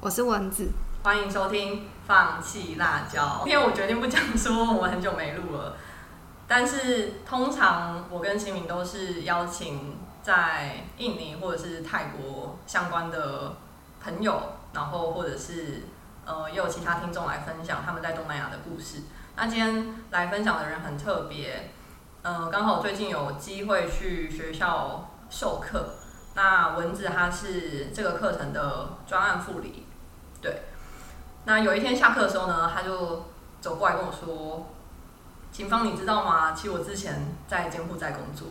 [0.00, 0.70] 我是蚊子，
[1.02, 3.20] 欢迎收听《放弃辣椒》。
[3.44, 5.76] 今天我决定不讲说我们很久没录了，
[6.46, 13.54] 但是通常我跟秦明都是邀请在印尼或者是泰国相关的
[14.02, 14.40] 朋友，
[14.72, 15.82] 然后或者是
[16.24, 19.02] 呃也有其他听众来分享他们在东南亚的故事。
[19.36, 21.70] 那今天来分享的人很特别，
[22.22, 25.97] 呃，刚好最近有机会去学校授课。
[26.40, 29.84] 那蚊子他是这个课程的专案副理，
[30.40, 30.62] 对。
[31.46, 33.24] 那有一天下课的时候呢，他就
[33.60, 34.68] 走过来跟我说
[35.50, 36.52] ：“秦芳，你知道吗？
[36.52, 38.46] 其实我之前在柬埔寨工作。”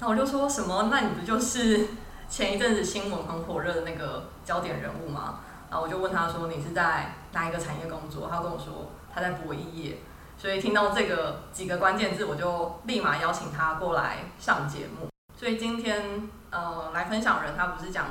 [0.00, 0.88] 那我就说什么？
[0.90, 1.90] 那你不就是
[2.28, 5.38] 前一阵子新闻很火热的那个焦点人物吗？
[5.70, 9.98] 然后我就问他说：“你是在哪一个产业工作？”他跟我说他在博弈业。
[10.36, 15.06] 所以听到这个几个关键字，我就立马邀请他过来上节目。
[15.36, 16.28] 所以今天。
[16.50, 18.06] 呃，来分享人他不是讲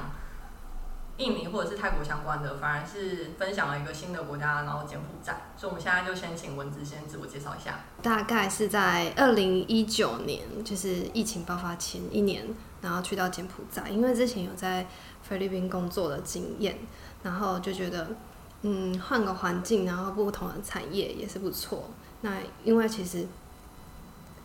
[1.18, 5.36] 印尼或者是泰国相关的，反而是分享了一个新的国家，然后柬埔寨。
[5.58, 7.80] 所以我们现在就先请文子先自我介绍一下。
[8.04, 12.46] 大概是在二零一九年，就是疫情爆发前一年，
[12.82, 14.86] 然后去到柬埔寨，因为之前有在
[15.24, 16.78] 菲律宾工作的经验，
[17.24, 18.08] 然后就觉得，
[18.62, 21.90] 嗯，换个环境，然后不同的产业也是不错。
[22.22, 23.26] 那因为其实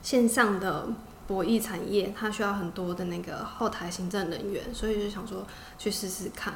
[0.01, 0.87] 线上的。
[1.27, 5.47] 博弈产业它需要很多的那个后台行政人员，所以就想说
[5.79, 6.53] 去试试看。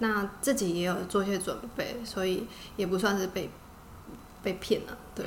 [0.00, 2.46] 那自己也有做一些准备，所以
[2.76, 3.50] 也不算是被
[4.42, 4.96] 被骗了。
[5.14, 5.26] 对。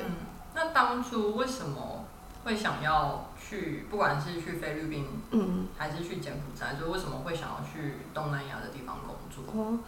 [0.54, 2.04] 那当初为什么
[2.44, 9.44] 会想要去，不管是去菲律宾，嗯，还是去柬埔寨，就为什么会想要去东南亚的地方工作？
[9.54, 9.78] 哦，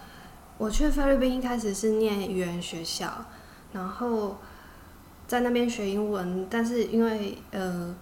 [0.58, 3.24] 我去菲律宾一开始是念语言学校，
[3.72, 4.38] 然后
[5.26, 7.94] 在那边学英文，但是因为呃。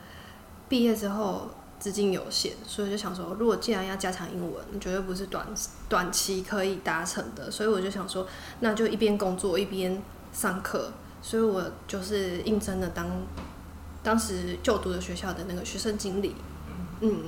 [0.73, 5.47] 毕业之后资金有限，所以就想说，如果既然要加强英文，绝对不是短
[5.87, 7.51] 短期可以达成的。
[7.51, 8.27] 所以我就想说，
[8.61, 10.03] 那就一边工作一边
[10.33, 10.91] 上课。
[11.21, 13.07] 所以我就是应征了当
[14.03, 16.35] 当时就读的学校的那个学生经理，
[17.01, 17.23] 嗯，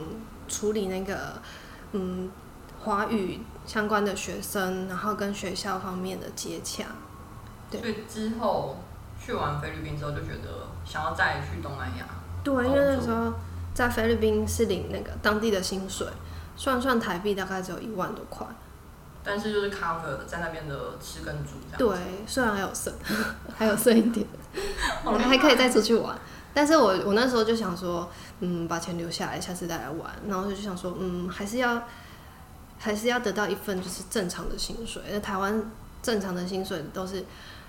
[0.48, 1.42] 处理那个
[1.92, 2.30] 嗯
[2.80, 6.86] 华语相关的学生，然后跟学校方面的接洽。
[7.70, 7.78] 对。
[7.82, 8.78] 所以之后
[9.22, 12.06] 去完菲律宾之后，就觉得想要再去东南亚。
[12.44, 13.32] 对，因为那时候
[13.72, 16.06] 在菲律宾是领那个当地的薪水，
[16.56, 18.46] 算算台币大概只有一万多块，
[19.24, 21.96] 但是就是 cover 在那边的吃跟住这样。
[21.96, 22.92] 对，虽然还有剩，
[23.56, 24.26] 还有剩一点，
[25.04, 26.16] 我们还可以再出去玩。
[26.52, 28.08] 但是我我那时候就想说，
[28.40, 30.08] 嗯，把钱留下来，下次再来玩。
[30.28, 31.82] 然后就想说，嗯，还是要
[32.78, 35.02] 还是要得到一份就是正常的薪水。
[35.10, 35.70] 那台湾
[36.02, 37.24] 正常的薪水都是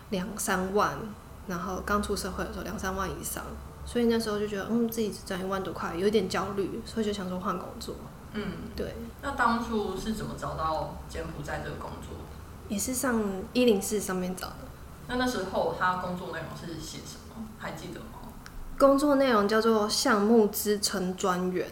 [0.09, 0.93] 两三万，
[1.47, 3.43] 然后刚出社会的时候两三万以上。
[3.85, 7.95] 所以那时候就觉得，嗯，自己只赚一万多块，有点焦虑，所以就想说换工作。
[8.33, 8.43] 嗯，
[8.75, 8.95] 对。
[9.21, 12.17] 那当初是怎么找到柬埔寨这个工作？
[12.67, 13.21] 也是上
[13.53, 14.55] 一零四上面找的。
[15.07, 17.45] 那那时候他工作内容是写什么？
[17.59, 18.05] 还记得吗？
[18.77, 21.67] 工作内容叫做项目支撑专员。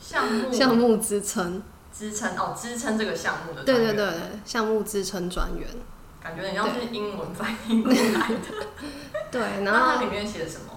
[0.00, 3.62] 项目 项目支撑支撑哦，支撑这个项目的。
[3.62, 4.14] 对对对，
[4.44, 5.68] 项目支撑专员。
[6.20, 8.66] 感觉很像是英文翻译过来的。
[9.30, 10.71] 对， 然后它里面写什么？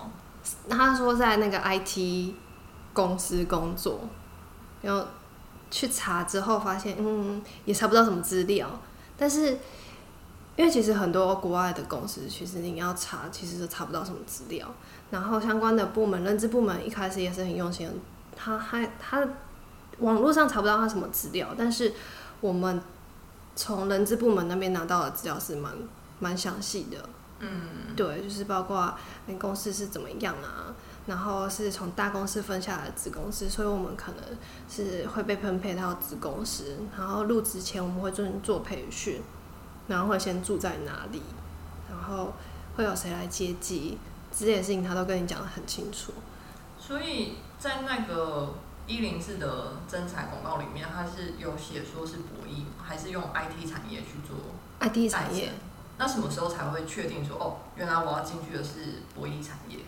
[0.70, 2.34] 他说在那个 IT
[2.94, 4.00] 公司工作，
[4.82, 5.06] 然后
[5.70, 8.68] 去查之后发现，嗯，也查不到什么资料。
[9.18, 9.58] 但是
[10.56, 14.68] 因为其实很多国外的公司，其实你要查，其实都查不到什么资料。
[15.12, 17.90] 然后相关的部门，人资部门一开始也是很用心，
[18.36, 19.28] 他还他
[20.00, 21.94] 网络上查不到他什么资料，但是
[22.42, 22.82] 我们
[23.56, 25.72] 从人资部门那边拿到的资料是蛮
[26.20, 26.98] 蛮详细的。
[27.48, 28.94] 嗯，对，就是包括
[29.28, 30.74] 你公司是怎么样啊，
[31.06, 34.24] 然后是从大公司分下来的子公司，所以我们可能
[34.68, 39.22] 是会被分配到子公司，然后入职前我们会做做培训，
[39.88, 41.22] 然后会先住在哪里，
[41.90, 42.34] 然后
[42.76, 43.98] 会有谁来接机，
[44.36, 46.12] 这些事情他都跟你讲的很清楚。
[46.80, 48.56] 所以在那个
[48.88, 54.36] 一零四的征才广告里面，他是有写说是博弈，还是用 IT 产业去做
[54.80, 55.52] ？IT 产业。
[55.98, 59.80] 那什么时候才会确定说哦，原来我要进去的是博弈产业？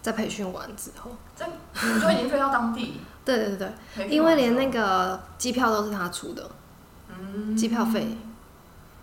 [0.00, 3.00] 在培训完之后，在你就已经飞到当地。
[3.24, 6.50] 对对对对，因为连那个机票都是他出的，
[7.08, 8.16] 嗯，机票费。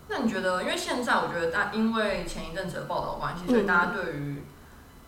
[0.09, 0.61] 那你觉得？
[0.61, 4.43] 因为现在我觉得大，因为前一阵子的报道关系，所以大家对于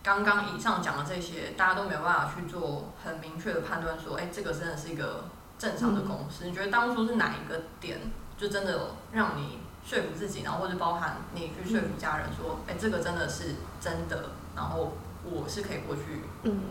[0.02, 5.24] 刚刚以上讲的这些，大家都没有办法去做很明确的判断，说，哎，这个真的是一个
[5.58, 6.46] 正常的公司？
[6.46, 7.98] 你觉得当初是哪一个点，
[8.38, 9.58] 就真的让你？
[9.84, 14.92] 说服自己，然后或者包含你去说服家人说，哎，这个真的是真的，然后
[15.24, 16.02] 我是可以过去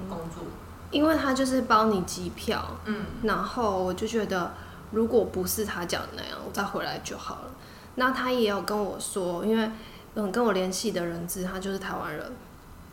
[0.10, 0.44] 工作，
[0.92, 4.54] 因为他就是包你机票，嗯，然后我就觉得
[4.92, 7.52] 如果不是他讲的那样，我再回来就好了。
[7.96, 9.70] 那他也有跟我说，因为
[10.16, 12.32] 嗯跟我联系的人资他就是台湾人，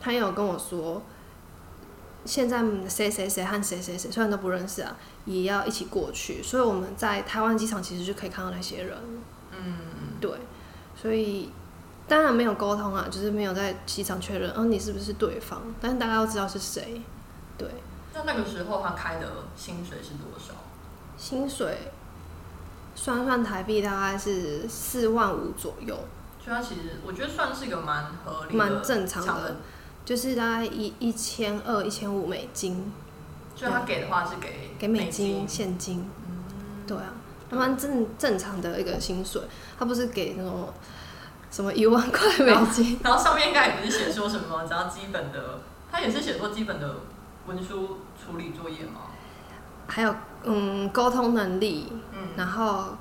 [0.00, 1.00] 他也有跟我说，
[2.24, 8.98] 现在谁谁谁和谁谁谁虽然都不认识啊，也要一起过去，所以我们在台湾机场其实就可以看到那些人。
[9.50, 9.76] 嗯，
[10.20, 10.30] 对，
[10.94, 11.50] 所以
[12.06, 17.02] 当然没有沟通啊，就是没有在机场确认，哦你是不是对方，但是大家都知道是谁。
[17.56, 17.68] 对，
[18.14, 19.26] 那那个时候他开的
[19.56, 20.54] 薪水是多少？
[21.16, 21.90] 薪水
[22.94, 25.98] 算算台币大概是四万五左右，
[26.42, 29.56] 所以他其实我觉得算是一个蛮合理、蛮正常的的。
[30.04, 32.90] 就是大概一一千二、一千五美金，
[33.54, 36.08] 所以他给的话是给给美美金现金。
[36.26, 36.38] 嗯
[36.86, 37.17] 对啊，还
[37.56, 39.40] 蛮正正常的一个薪水，
[39.78, 40.72] 他不是给那种
[41.50, 42.98] 什么一万 块美金。
[43.02, 45.60] 然后上面应该也不是写说什么，只要基本的，
[45.90, 46.96] 他也是写说基本的
[47.46, 49.02] 文书处理作业嘛。
[49.86, 50.14] 还有
[50.44, 52.96] 嗯沟通能力，嗯，然后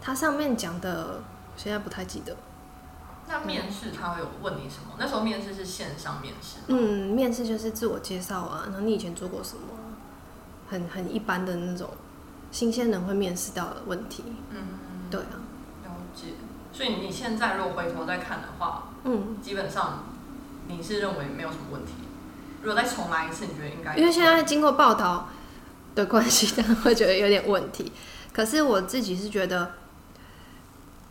[0.00, 1.20] 他上面讲的，
[1.56, 2.36] 现在不太记得。
[3.28, 4.94] 那面试他会有问你什么？
[5.00, 9.62] 那时候面试是线上面试，嗯，面试就是自我介绍啊，然后你以前做过什么，
[10.70, 11.90] 很很一般的那种
[12.56, 14.24] 新鲜人会面试到的问题。
[14.48, 14.56] 嗯，
[15.10, 15.36] 对啊，
[15.84, 16.28] 了解。
[16.72, 20.04] 所以你现在如果回头再看的话，嗯，基本上
[20.66, 21.92] 你是认为没有什么问题。
[22.62, 23.94] 如果再重来一次，你觉得应该？
[23.94, 25.28] 因为现在经过报道
[25.94, 27.92] 的关系，当然会觉得有点问题。
[28.32, 29.72] 可是我自己是觉得，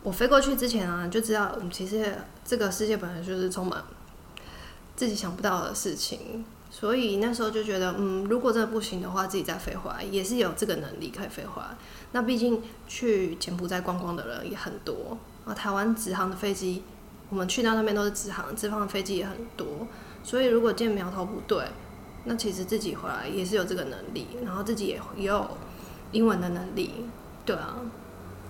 [0.02, 3.84] 我飞过去之前啊，就知道我们其实这个世界本来就是充满
[4.96, 6.44] 自己想不到的事情，
[6.78, 11.68] 所以那时候就觉得，嗯，如果真的不行的话，自己再飞回来也是有这个能力可以飞回来。
[12.12, 16.82] 那毕竟去柬埔寨观光的人也很多啊，台湾直航的飞机，
[17.30, 19.88] 我们去到那边都是直航，直航的飞机也很多，
[20.22, 21.64] 所以如果见苗头不对，
[22.24, 25.56] 那其实自己回来也是有这个能力，然后自己也也有
[26.12, 27.06] 英文的能力，
[27.46, 27.76] 对啊，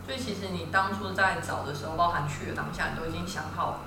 [0.05, 3.85] 所以其实你当初在找的时候，包含去的当下，你都已经想好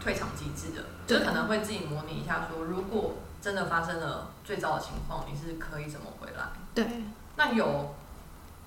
[0.00, 6.44] 退场机制的，对就是可能会自己模拟一下说如果真的发生了最糟的情况，你是可以怎么回来？
[6.72, 6.86] 对，
[7.36, 7.94] 那有，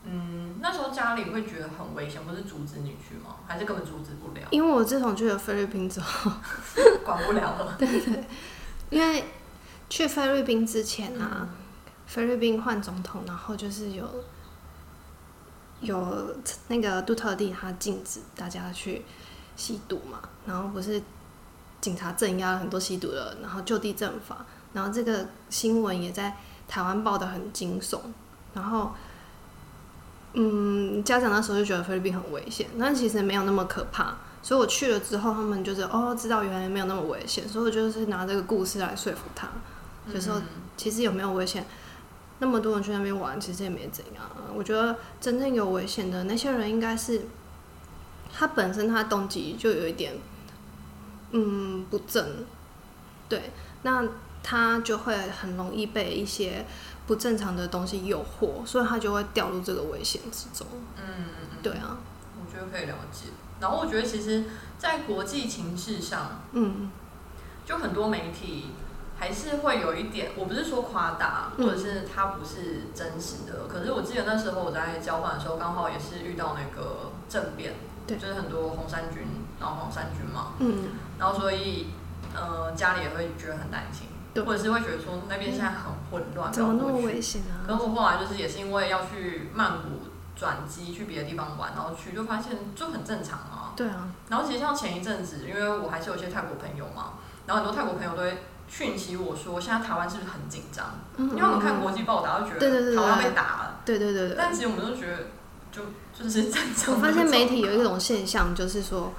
[0.04, 3.38] 嗯，那时候家里会觉得很危险，不是阻止你去吗？
[3.48, 6.30] 还是根本阻止不了，因为我自从去了菲律宾之后，
[7.06, 7.76] 管不了了？
[7.80, 8.24] 对对
[8.90, 9.24] 因为
[9.90, 11.48] 去菲律宾之前啊，
[12.06, 14.08] 菲律宾换总统，然后就是有
[15.80, 16.36] 有
[16.68, 19.04] 那个杜特地他禁止大家去
[19.56, 21.02] 吸毒嘛，然后不是
[21.82, 24.46] 警察镇压了很多吸毒的人，然后就地正法，
[24.76, 26.38] 然后这个新闻也在
[26.68, 28.00] 台湾报的很惊悚，
[28.54, 28.92] 然后。
[30.38, 34.18] 嗯，家长那时候就觉得菲律宾很危险，但其实没有那么可怕。
[34.44, 39.48] 所以我去了之后，他们就是哦，知道原来没有那么危险，所以我就是拿这个故事来说服他，
[40.14, 40.44] 就说嗯
[40.76, 41.66] 其实有没有危险，
[42.40, 44.30] 那么多人去那边玩，其实也没怎样。
[44.54, 47.22] 我觉得真正有危险的那些人，应该是
[48.34, 50.16] 他本身他动机就有一点
[51.32, 52.28] 嗯不正，
[53.30, 54.04] 对，那
[54.48, 56.64] 他就会很容易被一些
[57.08, 60.68] 不正常的东西诱惑，所以他就会掉入这个危险之中。
[60.96, 61.26] 嗯
[61.64, 61.98] 对啊，
[62.40, 63.30] 我觉得可以了解。
[63.60, 64.44] 然后我觉得其实，
[64.78, 66.92] 在国际情势上，嗯。
[67.66, 68.68] 就很多媒体
[69.18, 71.66] 还是会有一点，我不是说夸大，嗯。
[71.66, 73.66] 或者是它不是真实的。
[73.68, 77.74] 可是我记得那时候我在交换的时候，刚好也是遇到那个政变，
[78.06, 78.18] 对。
[78.18, 79.24] 就是很多红衫军，
[79.60, 81.88] 然后黄衫军嘛，嗯，然后所以
[82.36, 87.64] 呃家里也会觉得很担心，对或者是会觉得说那边现在很混乱，怎么那么危险啊？
[87.66, 90.02] 可是我后来就是也是因为要去曼谷
[90.36, 93.72] 转机去别的地方玩，然后去就发现就很正常啊。
[93.76, 97.14] 对啊，然后其实像前一阵子，因为我还是有一些泰国朋友嘛，
[97.46, 100.86] 然后很多泰国朋友都会讯息我说，现在台湾是不是很紧张？
[101.18, 104.36] 嗯因为我们看国际报道，就觉得台湾要被打了，对对对对。
[104.38, 105.18] 但其实我们都觉得
[105.72, 105.82] 就
[106.14, 106.96] 就是正常。
[106.96, 109.14] 我发现媒体有一种现象，就是说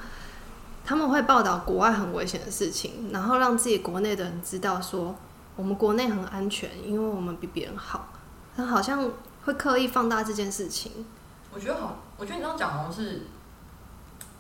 [0.87, 5.13] 他们会报道国外很危险的事情，然后让自己国内的人知道说
[5.57, 8.09] 我们国内很安全，因为我们比别人好，
[8.57, 9.11] 他好像
[9.45, 11.05] 会刻意放大这件事情。
[11.53, 13.23] 我觉得好，我觉得你这样讲好像是，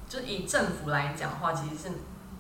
[0.08, 1.94] 就以政府来讲的话，其实是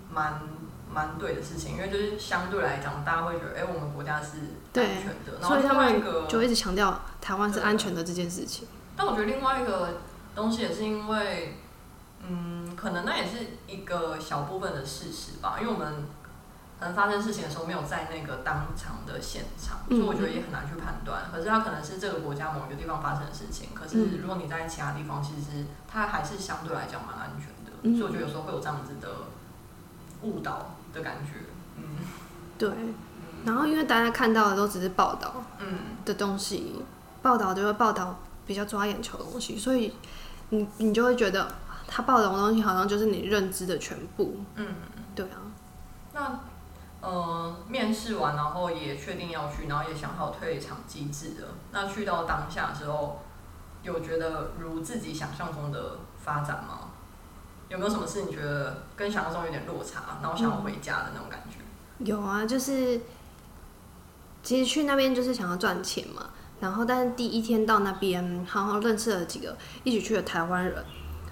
[0.08, 0.40] 蛮
[0.88, 4.38] 蛮对的事情，因为就是相对来讲，大家会觉得，哎、我们国家是
[4.74, 5.40] 安全的。
[5.40, 8.68] 然后所以他另外一个们就一直强调台湾是安全的这件事情。
[8.96, 9.98] 但我觉得另外一个
[10.34, 11.58] 东西也是因为，
[12.28, 16.04] 嗯，可能那也是一个小部分的事实吧，因为我们
[16.78, 21.22] 可能发生事情的时候没有在那个当场的现场，所嗯以我觉得也很难去判断。
[21.32, 27.72] 可是它可能是这个国家某一个地方发生的事情，可是嗯如果你在其他地方，其实它还是相对来讲蛮安全的。
[27.82, 29.08] 嗯所以我觉得有时候会有这样子的
[30.22, 31.32] 误导的感觉。
[31.76, 31.84] 嗯
[32.58, 32.70] 对，
[33.44, 36.82] 然后因为大家看到的都只是报道嗯的东西，
[37.22, 39.94] 报道就会报道比较抓眼球的东西，所以
[40.48, 41.46] 你你就会觉得
[41.86, 44.40] 他报道的东西好像就是你认知的全部。
[44.54, 44.66] 嗯，
[45.14, 45.40] 对啊，
[46.12, 46.40] 那
[47.00, 51.48] 呃，面试完，然后也确定要去，然后也想好退场机制了。
[51.72, 53.20] 那去到当下之后，
[53.82, 56.90] 有觉得如自己想象中的发展吗？
[57.68, 61.58] 有没有什么事你觉得跟想象中有点落差，然后想要回家的那种感觉？
[62.04, 63.00] 有啊，就是
[64.42, 66.30] 其实去那边就是想要赚钱嘛。
[66.58, 70.84] 然后，但是第一天到那边，好好认识了几个一起去的台湾人。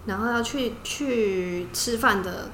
[0.06, 2.50] 然后要去去吃饭的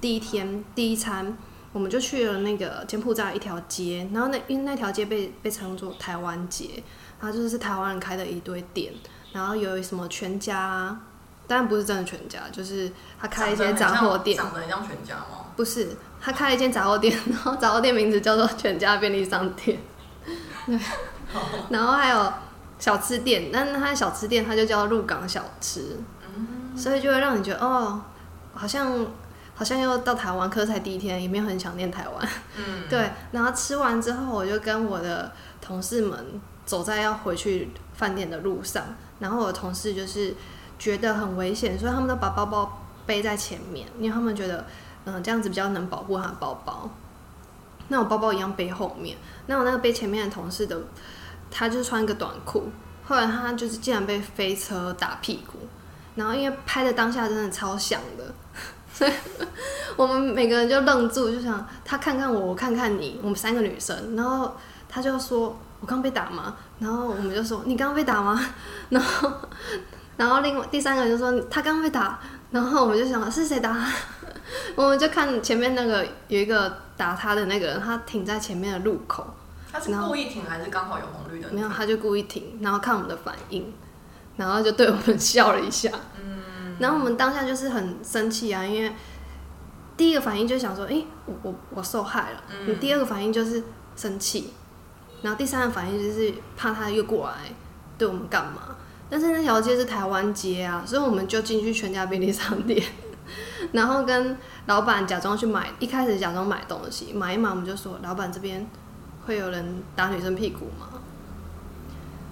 [0.00, 1.36] 第一天，第一餐，
[1.72, 4.08] 我们就去了那个柬埔寨一条街。
[4.12, 6.82] 然后那因为那条街被被称作台湾街，
[7.20, 8.92] 然后就是台湾人开的一堆店。
[9.32, 10.98] 然后有什么全家，
[11.46, 15.46] 当然不是真的全家，就是他开了一间杂货店，长得很像全家吗？
[15.54, 19.78] 不是，他开了一间杂货店，然后杂货店名字叫做全家便利商店。
[20.66, 20.78] 对。
[21.68, 22.32] 然后还有
[22.78, 25.96] 小吃店，但他小吃店他就叫鹿港小吃，
[26.76, 28.00] 所以就会让你觉得哦，
[28.54, 29.04] 好像
[29.54, 32.28] 好像又到台湾，可是才第一天，也没有很想念台湾。
[32.56, 33.10] 嗯， 对。
[33.32, 38.84] 然后吃完之后，我就跟我的同事们走在要回去饭店的路上，
[39.18, 40.34] 然后我的同事就是
[40.78, 44.64] 觉得很危险，所以他们都把包包背在前面，因为他们觉得
[45.04, 46.88] 嗯这样子比较能保护他的包包。
[47.88, 49.16] 那我包包一样背后面，
[49.46, 50.80] 那我那个背前面的同事的。
[51.50, 52.70] 他就穿一个短裤，
[53.04, 55.58] 后来他就是竟然被飞车打屁股，
[56.14, 58.34] 然后因为拍的当下真的超响的，
[58.92, 59.12] 所以
[59.96, 64.56] 我们每个人就愣住，就想他看看我，我看看你，我们三个女生，然后
[64.88, 68.40] 他就说：“我刚被打吗？”然后我们就说：“你刚被打吗？”
[68.90, 69.32] 然后
[70.16, 72.18] 然后另外第三个人就说：“他刚被打。”
[72.50, 73.76] 然后我们就想是谁打？
[74.74, 79.26] 我们就看前面那个有一个打他的那个人，他停在前面的路口。
[79.70, 81.54] 他是故意停还是刚好有红绿灯？
[81.54, 83.72] 没有，他就故意停，然后看我们的反应，
[84.36, 85.90] 然后就对我们笑了一下。
[86.18, 88.92] 嗯，然后我们当下就是很生气啊，因为
[89.96, 92.42] 第一个反应就想说，哎，我我我受害了。
[92.66, 92.80] 嗯。
[92.80, 93.62] 第二个反应就是
[93.94, 94.52] 生气，
[95.22, 97.52] 然后第三个反应就是怕他又过来
[97.98, 98.76] 对我们干嘛？
[99.10, 102.82] 但是那条街是台湾街啊，所以我们就进去全家便利商店，
[103.72, 108.66] 然后跟老板假装去买，一开始假装买东西，买一买我们就说，老板这边。
[109.28, 110.88] 会有人打女生屁股吗？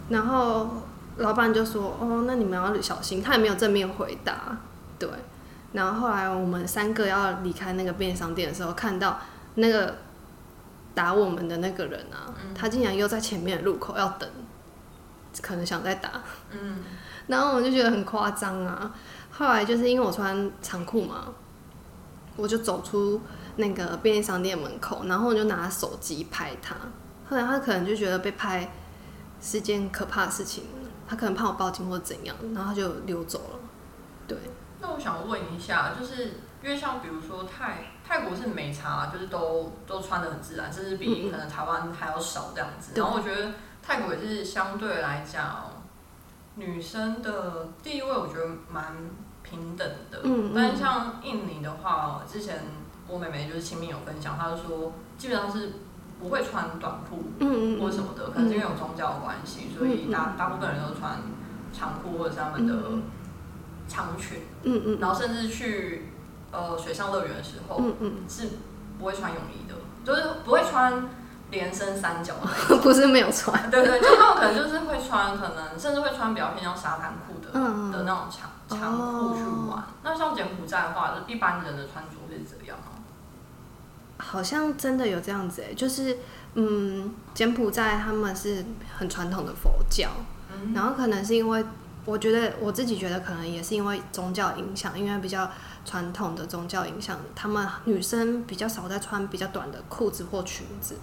[0.09, 0.83] 然后
[1.19, 4.57] 老板就说：“哦，那你们要小心。”他也没有正面回答。
[4.99, 5.07] 对。
[5.75, 9.21] 然后后来我们三个要离开那个便利商店的时候，看到
[9.57, 9.97] 那个
[10.95, 14.27] 打我们的那个人啊，他竟然又在前面的路口要等，
[15.43, 16.11] 可能想再打。
[16.51, 16.79] 嗯。
[17.27, 18.91] 然后我就觉得很夸张啊。
[19.33, 21.27] 后来就是因为我穿长裤嘛，
[22.37, 23.21] 我就走出。
[23.57, 26.75] 那个便利商店门口，然后我就拿手机拍他。
[27.29, 28.71] 后来他可能就觉得被拍
[29.41, 30.65] 是件可怕的事情，
[31.09, 33.59] 他可能怕我报警或者怎样，然后他就溜走了。
[34.29, 34.39] 对。
[34.81, 42.93] 那我想问一下，就是因为像比如说泰泰国是没差，就是都都穿的很自然，甚至比可能台湾还要少这样子。
[42.95, 45.73] 然后我觉得泰国也是相对来讲，
[46.57, 48.95] 女生的地位我觉得蛮
[49.43, 50.21] 平等的。
[50.23, 50.53] 嗯嗯。
[50.55, 52.61] 但是像印尼的话，之前。
[53.09, 55.73] 我妹妹就是亲密有分享，她就说基本上是
[56.21, 57.25] 不会穿短裤
[57.81, 61.19] 或什么的，可能是因为有宗教的关系，所以大大部分人都穿
[61.73, 62.75] 长裤或者是他们的
[63.89, 66.11] 长裙，嗯嗯，然后甚至去
[66.51, 68.49] 呃水上乐园的时候，嗯嗯，是
[68.99, 71.09] 不会穿泳衣的，就是不会穿
[71.51, 72.35] 连身三角
[72.69, 79.85] 的， 不是没有穿， 对对，就他们可能就是会穿，可能甚至会穿比较偏向沙滩裤的的那种长长裤去玩。
[80.03, 82.96] 那像柬埔寨的话，就一般人的穿着是怎样吗？
[84.19, 86.19] 好像真的有这样子哎，就是
[86.55, 88.65] 嗯，柬埔寨他们是
[88.97, 90.09] 很传统的佛教，
[90.75, 91.65] 然后可能是因为
[92.07, 95.51] 我觉得我自己觉得可能也是因为宗教影响，因为比较
[95.85, 100.97] 传统的宗教影响，他们女生比较少在穿比较短的裤子或裙子。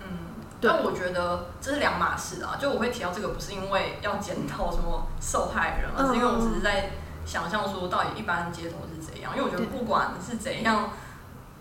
[0.00, 2.56] 嗯，但我觉得这是两码事啊。
[2.60, 6.90] 就我会提到这个，不是因为要检讨什么受害人，而是因为我只是在
[7.24, 9.36] 想象说到底一般街头是怎样。
[9.36, 10.90] 因为我觉得不管是怎样。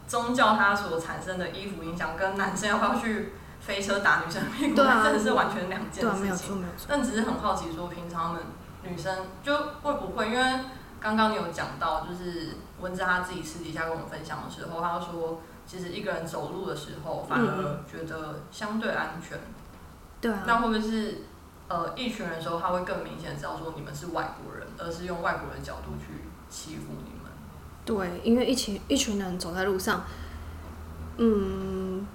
[0.08, 6.64] 宗教它所产生的衣服影响，跟男生要不要去飞车打女生屁股，真的是完全两件事情。
[6.88, 8.44] 但只是很好奇，说平常们
[8.84, 10.30] 女生就会不会？
[10.30, 10.60] 因为
[11.00, 19.40] 刚刚你有讲到，就是文字他自己私底下跟我们分享的时候，他说其实一个人走路的时候，反而觉得相对安全。
[20.22, 20.44] 对啊。
[20.46, 21.24] 那会不会是
[21.68, 27.15] 呃一群人的时候，他会更明显知道说你们是外国人，而是用外国人的角度去欺负你？
[27.86, 30.04] 对，因为一群一群人走在路上，
[31.18, 32.06] 嗯，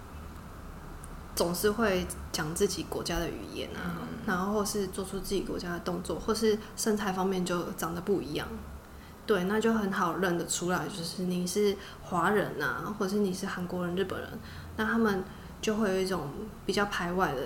[1.37, 8.47] 总是会讲自己国家的语言啊，嗯然后或是做出自己国家的动作，或是身材方面就长得不一样。
[9.27, 14.29] 对，那就很好认得出来，就是你是华人啊，或者是你是韩国人、日本人，
[14.77, 15.23] 那他们
[15.63, 16.29] 就会有一种
[16.67, 17.41] 比较排外的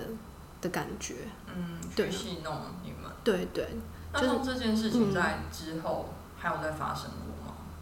[0.61, 1.15] 的感觉。
[1.55, 2.53] 嗯，对戏弄
[2.83, 3.11] 你们。
[3.23, 3.67] 对对，
[4.13, 7.24] 就是那像这件事情在之后还有在发生吗？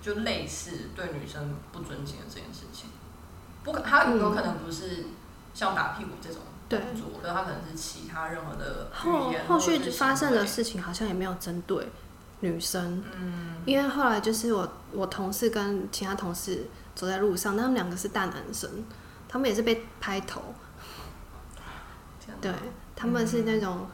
[0.03, 2.89] 就类似对女生不尊敬的这件事情，
[3.63, 5.05] 不可，他有可能不是
[5.53, 11.87] 像打屁股这种动作，可是他可能是其他任何的后后续发生的事情好像也没有针对
[12.41, 13.55] 女生，嗯。
[13.65, 18.69] 因为后来就是我我同事跟其他同事走在路上，那他们两个是大男生，
[19.29, 20.41] 他们也是被拍头，
[22.41, 22.51] 对，
[22.93, 23.87] 他们是那种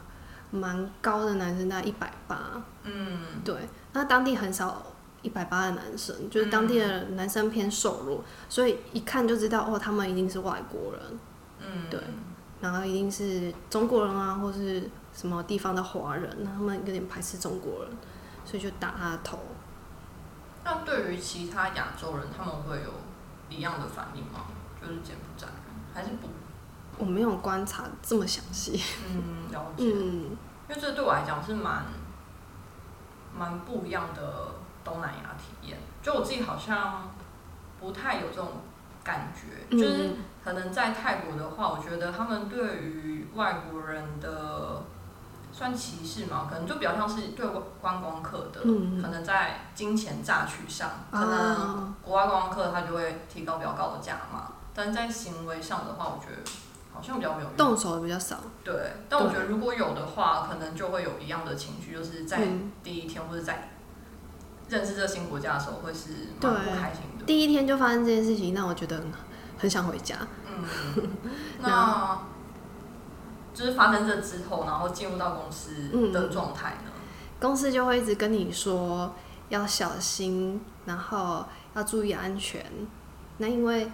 [0.50, 3.40] 蛮高的男生，大概一百八，嗯。
[3.44, 3.54] 对，
[3.92, 4.84] 那当地很少
[5.22, 11.00] 一百八的男生，就是当地的男生偏瘦弱，所以一看就知道哦，他们一定是外国人，
[11.60, 12.00] 嗯，对
[12.60, 17.90] 然后一定是中国人啊，或是什么地方的华人，那他们有点排斥中国人，
[18.44, 19.38] 所以就打他的头。
[20.62, 22.92] 那对于其他亚洲人，他们会有
[23.48, 24.46] 一样的反应吗？
[24.80, 25.54] 就是柬埔寨人
[25.94, 26.28] 还是不？
[26.98, 29.84] 我没有观察这么详细，嗯，了解。
[29.84, 30.36] 嗯，
[30.68, 31.84] 因为这对我来讲是蛮
[33.38, 34.54] 蛮不一样的
[34.90, 35.78] 东南亚体验。
[36.02, 37.10] 就我自己好像
[37.78, 38.48] 不太有这种
[39.04, 40.10] 感觉，嗯就是
[40.42, 44.82] 可能在泰国的话，我觉得他们对于外国人的
[45.52, 47.46] 算歧视嘛，可能就比较像是对
[47.80, 56.50] 观光客的，嗯可能在金钱榨取上，可能啊，国外观光客他就会提高比较高的价嘛，但是在行为上的话，我觉得
[56.94, 57.56] 好像比较没有用。
[57.56, 63.70] 动手的比较少，对，但我觉得如果有的话，可能就会有一样的情绪，就是在嗯第一天或者在
[64.70, 66.10] 认识这个新国家的时候，会是
[66.40, 67.24] 蛮对不开心的。
[67.26, 69.06] 第一天就发生这件事情，让我觉得很
[69.58, 70.16] 很想回家。
[70.46, 70.64] 嗯，
[71.60, 72.22] 那
[73.52, 76.90] 就是发生这之后，然后进入到公司嗯的状态呢？
[77.40, 79.14] 公司就会一直跟你说
[79.48, 82.64] 要小心，然后要注意安全。
[83.38, 83.90] 那因为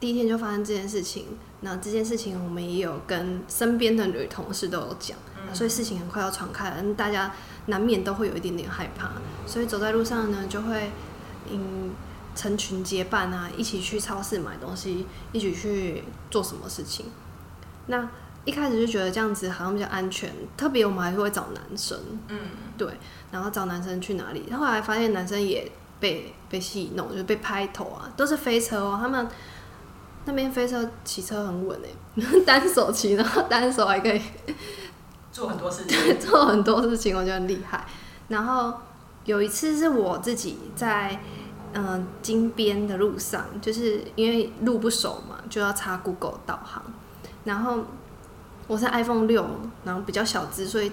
[0.00, 1.26] 第一天就发生这件事情，
[1.60, 7.30] 那这件事情我们也有跟身边的女同事都有讲，嗯所以事情很快要传开了，嗯大家
[7.66, 9.10] 难免都会有一点点害怕，
[9.46, 10.90] 所以走在路上呢，就会
[11.50, 11.90] 嗯
[12.34, 17.06] 成群结伴啊，一起去超市买东西，一起去做什么事情。
[17.86, 18.08] 那
[18.46, 22.38] 一开始就觉得这样子好像比较安全，特别我们还是会找男生，嗯，
[22.78, 22.88] 对，
[23.30, 24.50] 然后找男生去哪里？
[24.50, 28.98] 后来发现男生也被被戏弄，就是被拍头啊，都是飞车哦。
[28.98, 29.28] 他们
[30.30, 34.20] 那边飞车骑车很稳诶， 单手骑，然后单手还可以
[35.32, 35.98] 做很多事情。
[36.20, 37.84] 做很多事情，我觉得很厉害。
[38.28, 38.72] 然后
[39.24, 41.20] 有一次是我自己在
[41.72, 46.82] 嗯、呃金边的路上，就是因为路不熟嘛，就要插 Google 导航。
[47.44, 47.80] 然后
[48.66, 49.44] 我是 iPhone 六，
[49.84, 50.92] 然后比较小只，所以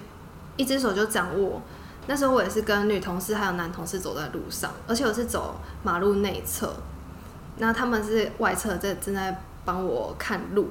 [0.55, 1.61] 一只手就掌握。
[2.07, 6.73] 那时候我也是跟女同事还有男同事走在路上，而且我是走马路内侧，
[7.57, 10.69] 那他们是外侧在正在帮我看路。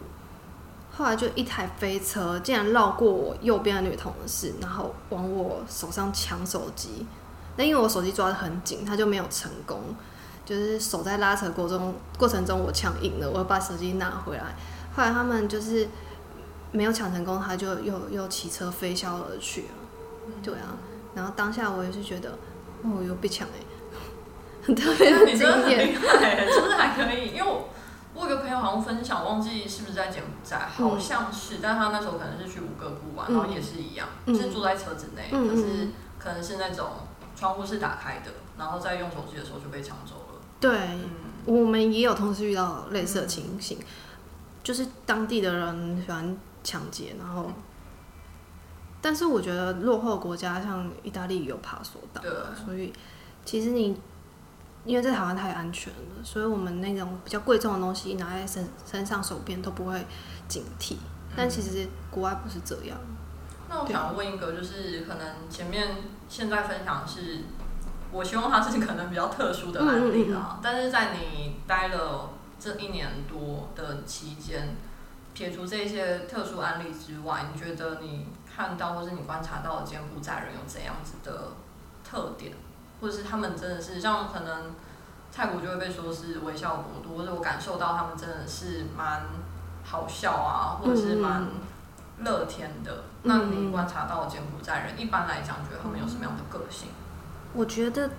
[0.96, 7.06] 后来就一台飞车竟然绕过我右边的女同事，然后往我手上抢手机。
[7.56, 9.80] 那因为我手机抓得很紧，他就没有成功。
[10.44, 14.54] 就是手在拉扯过中过程中，我抢赢了，我把手机拿回来。
[14.94, 15.88] 后来他们就是
[16.70, 19.68] 没有抢成功，他就又又骑车飞销而去了。
[20.42, 20.78] 对啊，
[21.14, 22.30] 然后当下我也是觉得，
[22.82, 23.60] 哦，又被抢哎、
[24.74, 25.92] 特别你真的很验。
[25.92, 27.28] 厉害，就是还可以。
[27.28, 27.68] 因为我
[28.14, 30.90] 我有个朋友好像分享，忘记是不是在柬埔寨，嗯。
[30.90, 33.34] 好像是，但是他那时候可能是去五个部玩，嗯。
[33.36, 35.92] 然后也是一样，嗯是住在车子内，嗯可是嗯。
[36.18, 36.88] 可能是那种
[37.36, 40.40] 窗户是打开的，然后在用手机的时候就被抢走了。
[40.58, 41.10] 对，嗯，
[41.44, 43.78] 我们也有同事遇到类似的情形，
[44.64, 47.52] 就是当地的人喜欢抢劫，然后，
[49.00, 52.92] 但是我觉得落后国家像意大利有爬索岛啊，所以
[53.44, 53.96] 其实你
[54.86, 60.06] 因为在台湾太安全了，所以我们那种比较贵重的东西拿在身身上手边都不会
[60.46, 60.96] 警惕，
[61.36, 62.96] 但其实国外不是这样。
[63.68, 65.96] 那我想问一个，就是可能前面
[66.28, 67.40] 现在分享的是，
[68.12, 74.76] 我希望它是可能比较特殊的案例啦，但是在你待了这一年多的期间，
[75.34, 81.48] 撇除这些特殊案例之外，你觉得你看到或是你观察到的柬埔寨人有怎样子的
[82.08, 82.52] 特点，
[83.00, 84.74] 或者是他们真的是像可能
[85.32, 89.22] 泰国就会被说是微笑国度，或者我感受到他们真的是蛮
[89.84, 93.04] 好笑啊，或者是蛮嗯乐天的。
[93.24, 96.88] 那你观察到柬埔寨人，一般来讲，觉得他们有什么样的个性？
[97.52, 98.10] 我觉得，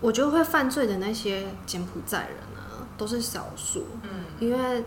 [0.00, 3.86] 我觉得会犯罪的那些柬埔寨人啊，都是少数。
[4.02, 4.84] 嗯因为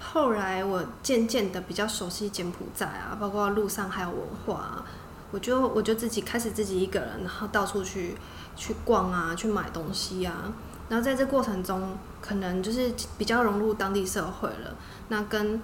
[0.00, 4.84] 后来我渐渐的比较熟悉柬埔寨啊，包括路上还有文化、啊，
[5.32, 8.14] 我就我就自己开始自己一个人，然后到处去
[8.54, 10.52] 去逛啊，去买东西啊。
[10.88, 14.76] 然后在这过程中，可能就是比较融入当地社会了。
[15.08, 15.60] 那跟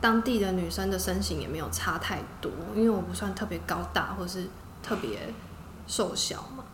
[0.00, 4.46] 当地的女生的身形也没有差太多，因为我不算特别高大，或是
[4.82, 5.32] 特别
[5.86, 6.64] 瘦小嘛。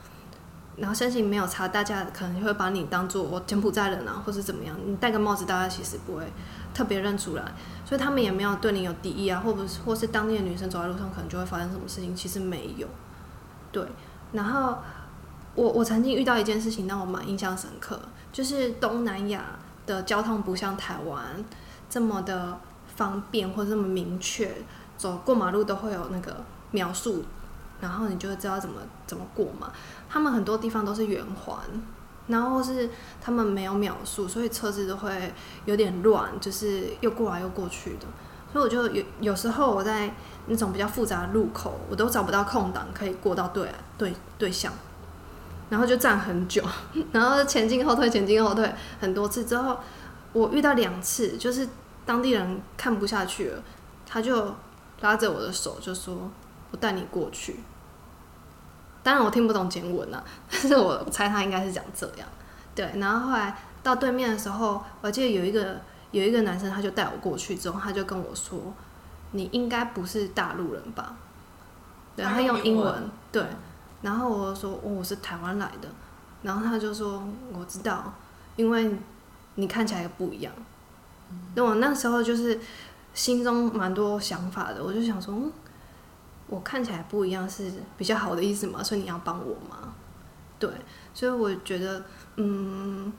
[0.77, 4.77] 然后身形没有差，大家可能会把你当做我柬埔寨人啊，或是怎么样。
[4.87, 6.33] 你戴个帽子，大家其实不会
[6.75, 7.43] 特别认出来，
[7.85, 12.87] 所以他们也没有对你有敌意啊，或者是或是当地的女生走在路上，可能就会发生什么事情，其实没有。
[13.73, 13.87] 对，
[14.33, 14.79] 然后。
[15.57, 18.01] 我我曾经遇到一件事情让我蛮印象深刻，
[18.33, 19.45] 就是东南亚
[19.85, 21.45] 的交通不像台湾
[21.89, 22.57] 这么的
[22.95, 24.55] 方便或者这么明确，
[24.97, 26.37] 走过马路都会有那个
[26.71, 27.25] 描述，
[27.81, 29.73] 然后你就会知道怎么怎么过嘛。
[30.09, 31.59] 他们很多地方都是圆环，
[32.31, 32.89] 然后是
[33.21, 35.33] 他们没有秒数，所以车子都会
[35.67, 38.07] 有点乱，就是又过来又过去的。
[38.53, 40.15] 所以我就有有时候我在
[40.47, 44.73] 那种比较复杂的路口，我都找不到空档可以过到对对对象。
[45.69, 46.61] 然后就站很久，
[47.13, 49.79] 然后前进后退，前进后退很多次之后，
[50.33, 51.69] 我遇到两次，就是
[52.05, 53.63] 当地人看不下去了，
[54.05, 54.53] 他就
[55.01, 56.29] 拉着我的手就说
[56.73, 57.61] ：“我带你过去。”
[59.03, 62.29] 当然我听不懂简文啊， 但是我猜他应该是讲这样。
[62.75, 68.59] 对，然后后来到对面的时候，我记得有一个有一个男生，他就带我过去之后，他就跟我说
[69.33, 71.17] ：“你应该不是大陆人吧？”
[72.17, 73.45] 对，他用英文对。
[74.03, 75.89] 然后我说，哦，我是台湾来的，
[76.43, 78.13] 然后他就说，我知道，
[78.57, 78.97] 因为
[79.57, 80.53] 你看起来不一样。
[81.55, 82.59] 那我那时候就是
[83.13, 85.35] 心中蛮多想法的，我就想说，
[86.51, 89.95] 我看起来不一样是比较好的意思嘛，所以你要帮我吗？
[90.59, 90.69] 对，
[91.15, 92.05] 所以我觉得，
[92.37, 93.11] 嗯，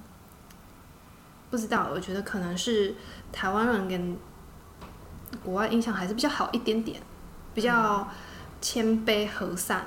[1.49, 2.93] 不知道，我觉得可能是
[3.31, 4.15] 台湾人跟
[5.43, 7.01] 国外印象还是比较好一点点，
[7.55, 8.07] 比较
[8.61, 9.85] 谦卑和善。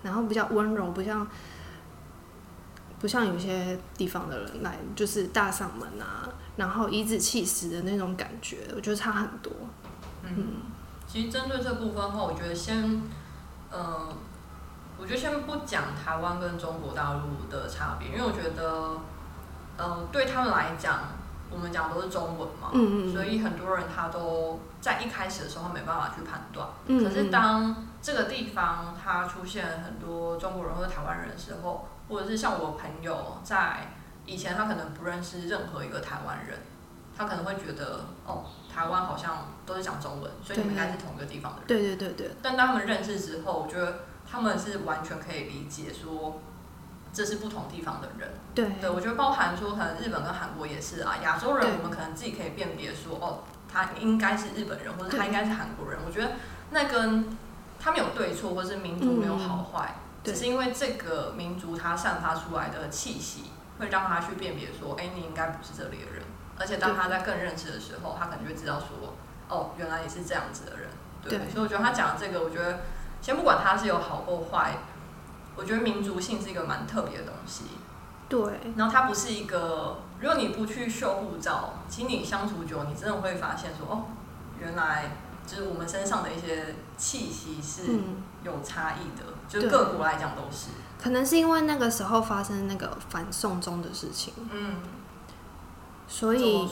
[0.00, 1.26] 然后比较温柔，不像
[3.00, 9.52] 不像有些地方的人来就是大嗓门啊，然后颐指气使的那种感觉，我觉得差很多。
[10.22, 10.62] 嗯，
[11.08, 13.02] 其实针对这部分的话，我觉得先，
[13.72, 14.14] 嗯，
[14.98, 19.00] 我觉得先不讲台湾跟中国大陆的差别，因为我觉得，
[19.78, 21.04] 呃，对他们来讲，
[21.50, 33.88] 我们讲都是中文嘛，嗯嗯，所以很多人他都在一开始的时候没办法去判断，嗯，可是当这个地方它出现很多中国人或者台湾人的时候，或者是像我朋友在
[34.26, 36.58] 以前，他可能不认识任何一个台湾人，
[37.18, 41.66] 他可能会觉得哦，台湾好像都是讲中文，所以你们应该是同一个地方的人。
[41.66, 42.30] 对对对对。
[42.40, 46.40] 但当他们认识之后，我觉得他们是完全可以理解说
[47.12, 48.30] 这是不同地方的人。
[48.54, 48.70] 对。
[48.80, 55.98] 对，我觉得包含说可能日本跟韩国也是啊，亚洲人我们可能自己可以辨别说哦，他应该是日本人，或者他应该是韩国人。
[56.06, 56.32] 我觉得
[56.70, 57.36] 那跟
[57.80, 63.50] 他没有对错，或是民族没有好坏，只是因为这个民族它散发出来的气息，
[63.80, 66.17] 会让他去辨别说，哎，你应该不是这里的人。
[66.58, 69.14] 而且当他在更认识的时候，他可能就会知道说，
[69.48, 70.88] 哦，原来你是这样子的人。
[71.22, 72.80] 对，所以我觉得他讲的这个，我觉得
[73.20, 74.78] 先不管他是有好或坏，
[75.56, 77.64] 我觉得民族性是一个蛮特别的东西。
[78.28, 78.40] 对。
[78.76, 84.04] 然后它不是一个，如果你不去秀护照，其实你相处久，你真的会发现说，哦，
[84.60, 85.10] 原来。
[85.48, 87.90] 就是我们身上的一些气息是
[88.44, 90.72] 有差异的，就是各国来讲都是。
[91.02, 94.74] 可能是因为那个时候发生那个反送中的事情，嗯，
[96.08, 96.66] 所以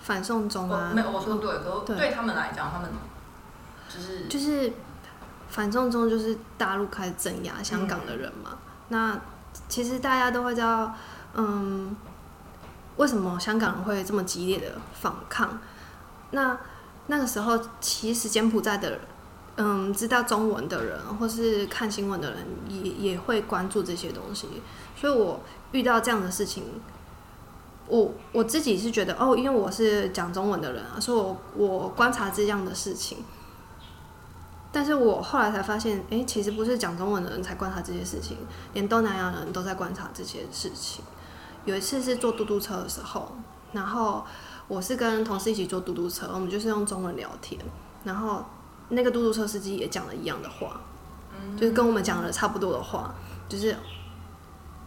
[0.00, 2.90] 反送中啊，没有我说对，可对他们来讲，他们
[3.88, 4.72] 就是就是
[5.48, 8.58] 反送中就是大陆开始镇压香港的人嘛。
[8.88, 9.20] 那
[9.68, 10.94] 其实大家都会知道，
[11.34, 11.94] 嗯，
[12.96, 15.58] 为什么香港人会这么激烈的反抗？
[16.30, 16.58] 那
[17.08, 19.00] 那个时候，其实柬埔寨的，
[19.56, 24.62] 嗯，知道中文的人，或是看新闻的人，也也会关注这些东西。
[24.96, 25.40] 所以我
[25.72, 26.64] 遇到这样的事情，
[27.88, 33.18] 我我自己是觉得，哦，因为我是讲中文的人啊，所以我我观察这样的事情。
[34.70, 38.36] 但是我后来才发现，哎，其实不是讲中文的人才观察这些事情，
[38.74, 41.04] 连东南亚人都在观察这些事情。
[41.64, 43.32] 有一次是坐嘟嘟车的时候，
[43.72, 44.24] 然后。
[44.68, 47.58] 我是跟同事一起坐嘟嘟车，我们就是用中文聊天，
[48.04, 48.44] 然后
[48.90, 50.78] 那个嘟嘟车司机也讲了一样的话，
[51.56, 53.14] 就是跟我们讲了差不多的话，
[53.48, 53.74] 就是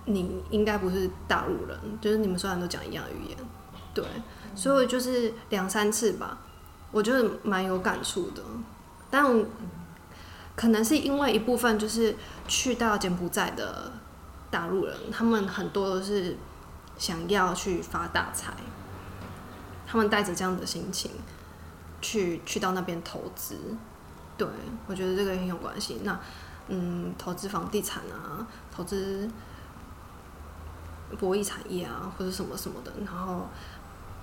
[0.05, 3.37] 你应该不是大陆人，就是你们虽然都讲一样的语言，
[3.93, 4.03] 对，
[4.55, 6.37] 所以就是两三次吧，
[6.91, 8.41] 我觉得蛮有感触的，
[9.09, 9.45] 但
[10.55, 12.15] 可能是因为一部分就是
[12.47, 13.91] 去到柬埔寨的
[14.49, 16.37] 大陆人，他们很多都是
[16.97, 18.53] 想要去发大财。
[19.87, 21.11] 他们带着这样的心情
[21.99, 23.57] 去去到那边投资。
[24.37, 24.47] 对
[24.87, 25.99] 我觉得这个很有关系。
[26.03, 26.17] 那
[26.69, 29.29] 嗯，投资房地产啊，投资
[31.19, 33.47] 博弈产业啊，或者什么什么的，然后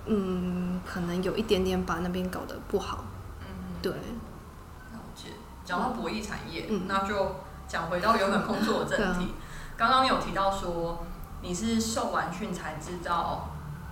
[0.05, 3.03] 嗯，可能有一点点把那边搞得不好。
[3.41, 5.29] 嗯，对，了解。
[5.63, 7.35] 讲到博弈产业，嗯那就
[7.67, 9.33] 讲回到原本工作的正题。
[9.77, 11.05] 刚刚有提到说
[11.41, 13.49] 你是受完训才知道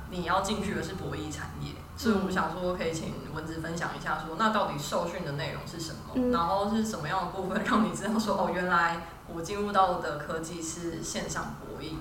[0.10, 11.93] 你要进去的是博弈产业，所以我想说可以请文子分享一下说那到底受训的内容是什么，嗯然后是什么样的部分让你知道说哦原来我进入到的科技是线上博弈。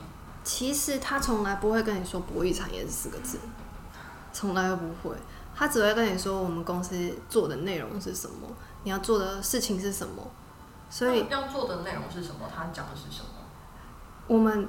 [0.46, 3.36] 其实他从来不会跟你说博弈产业这四个字，
[4.32, 5.16] 从来都不会。
[5.56, 8.46] 他只会跟你说我们公司做的内容是什么，
[8.84, 10.22] 你要做的事情是什么。
[10.88, 12.48] 所以要做的内容是什么？
[12.54, 13.28] 他讲的是什么？
[14.28, 14.68] 我们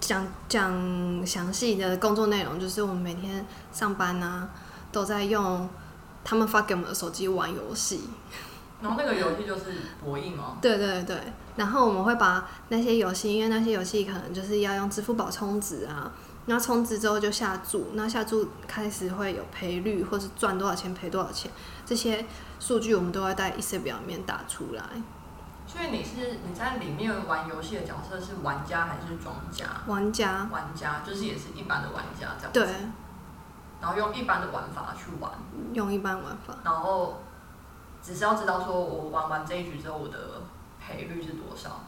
[0.00, 4.48] 讲讲详细的工作内容，就是我们每天上班呢、
[4.90, 5.68] 都在用
[6.24, 8.10] 他们发给我们的手机玩游戏。
[8.82, 10.56] 然后那个游戏就是博弈吗？
[10.62, 11.16] 对对对，
[11.60, 16.10] 然后我们会把那些游戏，因为那些游戏可能就是要用支付宝充值啊，
[16.46, 21.52] 然后充值之后就下注，那下注开始会有赔率，或是赚多少钱赔多少钱，
[21.84, 22.24] 这些
[22.58, 24.82] 数据我们都会在 Excel 表里面打出来。
[25.66, 29.66] 所以你是你在里面玩游戏的角色是玩家还是庄家？
[29.86, 32.58] 玩家玩家就是也是一般的玩家这样子。
[32.58, 32.66] 对，
[33.82, 35.30] 然后用一般的玩法去玩，
[35.74, 37.20] 用一般玩法，然后
[38.02, 40.16] 只是要知道说我玩完这一局之后我的
[40.90, 41.84] 赔率是多少。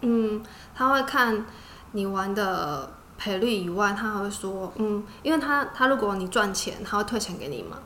[0.00, 0.42] 嗯，
[0.74, 1.46] 他会看
[1.92, 7.78] 你玩的赔率以外，他还会说，嗯，因为他他如果你赚钱，他会退钱给你嘛，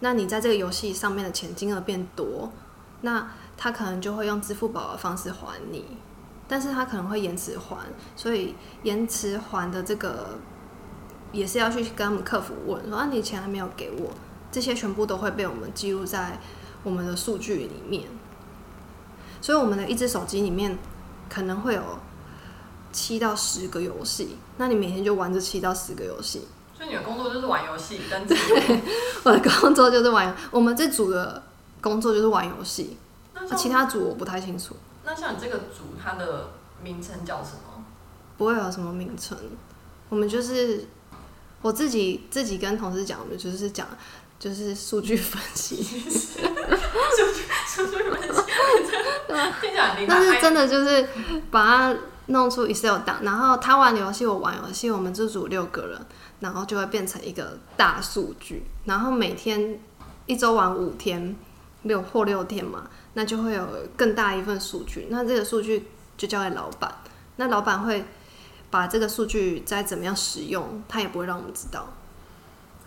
[0.00, 2.52] 那你在这个游戏上面的钱金额变多，
[3.00, 5.96] 那他可能就会用支付宝的方式还你，
[6.46, 7.78] 但是他可能会延迟还，
[8.14, 10.38] 所以延迟还的这个
[11.30, 14.10] 也是要去跟他们客服问说啊，你钱还没有给我，
[14.50, 16.38] 这些全部都会被我们记录在
[16.82, 18.04] 我们的数据里面，
[19.42, 20.78] 所以我们的一只手机里面
[21.28, 21.82] 可能会有
[22.92, 26.46] 七到十个游戏，那你每天就玩这七到十个游戏。
[26.74, 28.40] 所以你的工作就是玩游戏跟自己。
[29.24, 31.42] 我的工作就是玩，我们这组的
[31.80, 32.96] 工作就是玩游戏，
[33.56, 36.50] 其他组我不太清楚，那像你这个组它的
[36.82, 37.84] 名称叫什么？
[38.38, 39.36] 不会有什么名称。
[40.08, 40.86] 我们就是
[41.62, 43.86] 我自己自己跟同事讲，我们就是讲
[44.42, 46.02] 就是数据分析， 数
[47.86, 48.42] 据分析，
[49.60, 50.08] 听起来很厉害。
[50.08, 51.06] 但是真的就是
[51.48, 56.06] 把它弄出 Excel 档，然后他玩游戏，我玩游戏，我们这组六个人，
[56.40, 59.78] 然后就会变成一个大数据，然后每天
[60.26, 61.36] 一周玩五天，
[61.82, 63.64] 六或六天嘛，那就会有
[63.96, 66.92] 更大一份数据，那这个数据就交给老板，
[67.36, 68.04] 那老板会
[68.70, 71.86] 把这个数据再怎么样使用，他也不会让我们知道。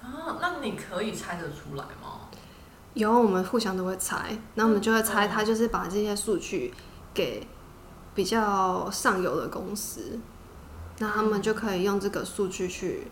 [0.05, 2.29] 啊，那你可以猜得出来吗？
[2.93, 6.73] 有我们互相都会猜，那我们就会猜嗯他就是把这些数据
[7.13, 7.45] 给
[8.13, 10.17] 比较上游的公司，
[10.99, 13.11] 那他们就可以用这个数据去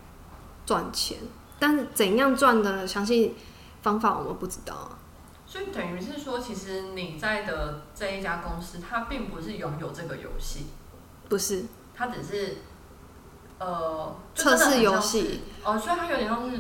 [0.66, 1.18] 赚钱。
[1.60, 3.36] 但是怎样赚的详细
[3.82, 5.00] 方法我们不知道啊。
[5.46, 10.68] 所以等于是说，其实你在的这一家公司，它并不是拥有这个游戏，
[11.28, 12.58] 不是它只是
[13.60, 16.58] 呃测试游戏哦，所以它有点像是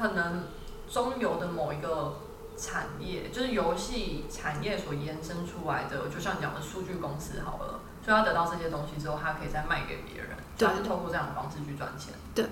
[0.00, 0.44] 可能
[0.90, 2.16] 中游的某一个
[2.56, 12.14] 产业，就是游戏产业所延伸出来的，就像你讲的数据公司好了，所以他得到这些东西之后，他可以再卖给别人，对它是透过这样的方式去赚钱。
[12.34, 12.46] 对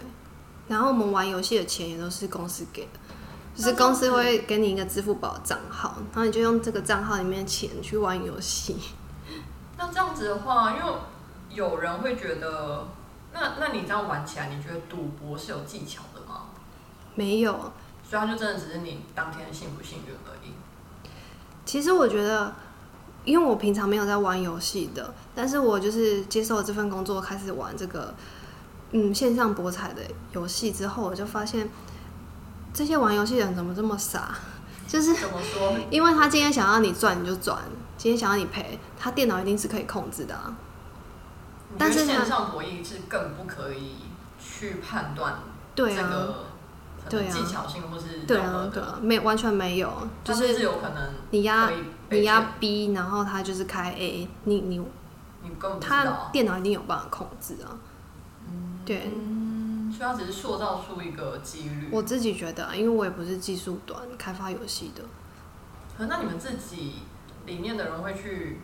[0.69, 2.99] 然后我们玩游戏的钱也都是公司给的，
[3.57, 8.77] 就是公司会给你一个支付宝账号，然后你就用这个账号里面的钱去玩游戏。
[9.79, 10.93] 那这样子的话，因为
[11.49, 12.89] 有人会觉得，
[13.33, 16.18] 那那你这样玩起来，你觉得赌博是有技巧的吗？
[17.19, 17.53] 没有，
[18.09, 20.53] 所以它就真的只是你当天幸不幸运而已。
[21.65, 22.55] 其实我觉得，
[23.25, 28.15] 因为我平常没有在玩游戏的，但是我就是接受了这份工作，开始玩这个
[28.93, 31.69] 嗯线上博彩的游戏之后，我就发现
[32.73, 34.33] 这些玩游戏的人怎么这么傻？
[34.87, 35.77] 就是怎么说？
[35.91, 37.59] 因为他今天想要你赚你就赚，
[37.97, 40.57] 今天想要你赔，他电脑一定是可以控制的啊。
[41.77, 43.97] 但是线上博弈是更不可以
[44.41, 45.41] 去判断
[45.75, 46.35] 这对啊，个
[47.09, 49.93] 可对啊能技巧性或是对啊，对啊，没完全没有，
[50.23, 51.71] 就是有可能你压
[52.11, 54.79] 你压 B，然后他就是开 A，你你
[55.43, 56.31] 你根本他。
[56.33, 57.77] 电脑一定有办法控制啊。
[58.47, 61.89] 嗯对，嗯，所以它只是塑造出一个几率。
[61.91, 65.03] 我自己觉得啊，因为我也不是技术端开发游戏的，
[65.97, 67.03] 可那你们自己
[67.45, 68.61] 里面的人会去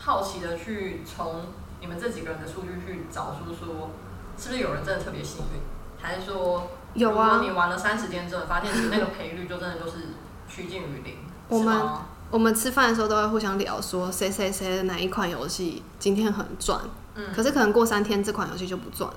[0.00, 1.42] 好奇的去从
[1.80, 3.90] 你们这几个人的数据去找出说，
[4.36, 5.60] 是不是有人真的特别幸运，
[6.00, 10.08] 还是说有啊如果你玩了三十天之后，发现其实那个赔率就真的就是
[10.48, 11.14] 趋近于零，
[11.48, 11.82] 我们？
[12.30, 16.78] 我们吃饭的时候都会互相聊说谁谁谁的哪一款游戏今天很赚，
[17.14, 19.16] 嗯可是可能过三天这款游戏就不赚了。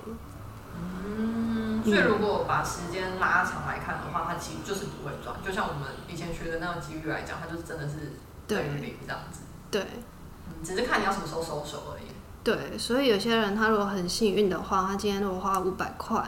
[1.18, 5.36] 嗯，所以如果把时间拉长来看的话，它其实就是不会赚。
[5.46, 8.14] 就像我们以前学的那种几率来讲，它就是真的是
[8.48, 9.42] 等于零这样子。
[9.70, 9.82] 对
[10.48, 12.04] 嗯，只是看你要什么时候收手而已。
[12.46, 16.24] 对，所以有些人他如果很幸运的话，他今天如果花五百块，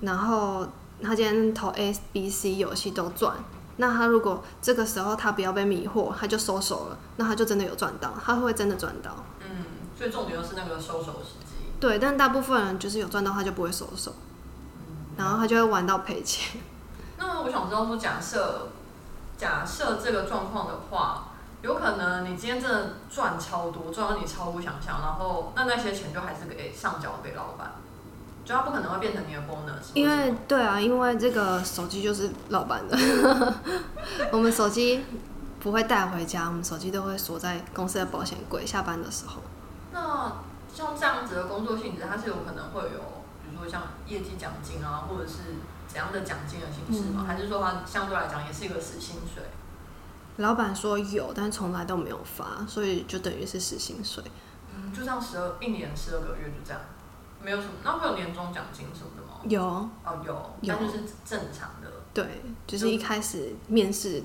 [0.00, 0.66] 然后
[1.02, 3.34] 他今天投 A、B、C 游戏都赚，
[3.76, 9.16] 那他如果这个时候他不要被迷惑，他就收手了，那他就真的有赚到，他会真的赚到。
[9.40, 9.64] 嗯，
[9.96, 11.54] 所以重点就是那个收手时机。
[11.78, 14.12] 对，但大部分人就是有赚到，他就不会收手，
[15.16, 16.60] 然后他就会玩到赔钱。
[17.16, 18.68] 那我想知道说，假设
[19.38, 21.28] 假设这个状况的话，
[21.62, 27.72] 有可能你今天真的赚超多，赚到你超乎想象，然后那那些钱就还是给上缴给老板，
[28.44, 29.90] 就它不可能会变成你的 bonus。
[29.94, 32.96] 因为对啊，因为这个手机就是老板的，
[34.32, 35.04] 我们手机
[35.60, 39.42] 不会带回家，我们手机都会锁在公司的保险柜，下班的时候。
[39.92, 40.32] 那
[40.72, 43.00] 像这样子的工作性质，它是有可能会有，
[43.42, 47.24] 比如说像业绩奖金啊，或者是怎样的奖金的形式吗？
[47.24, 49.42] 嗯还是说它相对来讲也是一个死薪水？
[50.36, 54.24] 老板说有，但从来都没有发，所以就等于是死薪水。
[54.74, 56.80] 嗯，就这样十二一年十二个月就这样，
[57.42, 59.40] 没有什么，那会有年终奖金什么的吗？
[59.44, 61.90] 有，哦，有，有但就是正常的。
[62.12, 64.22] 对，就是一开始面试，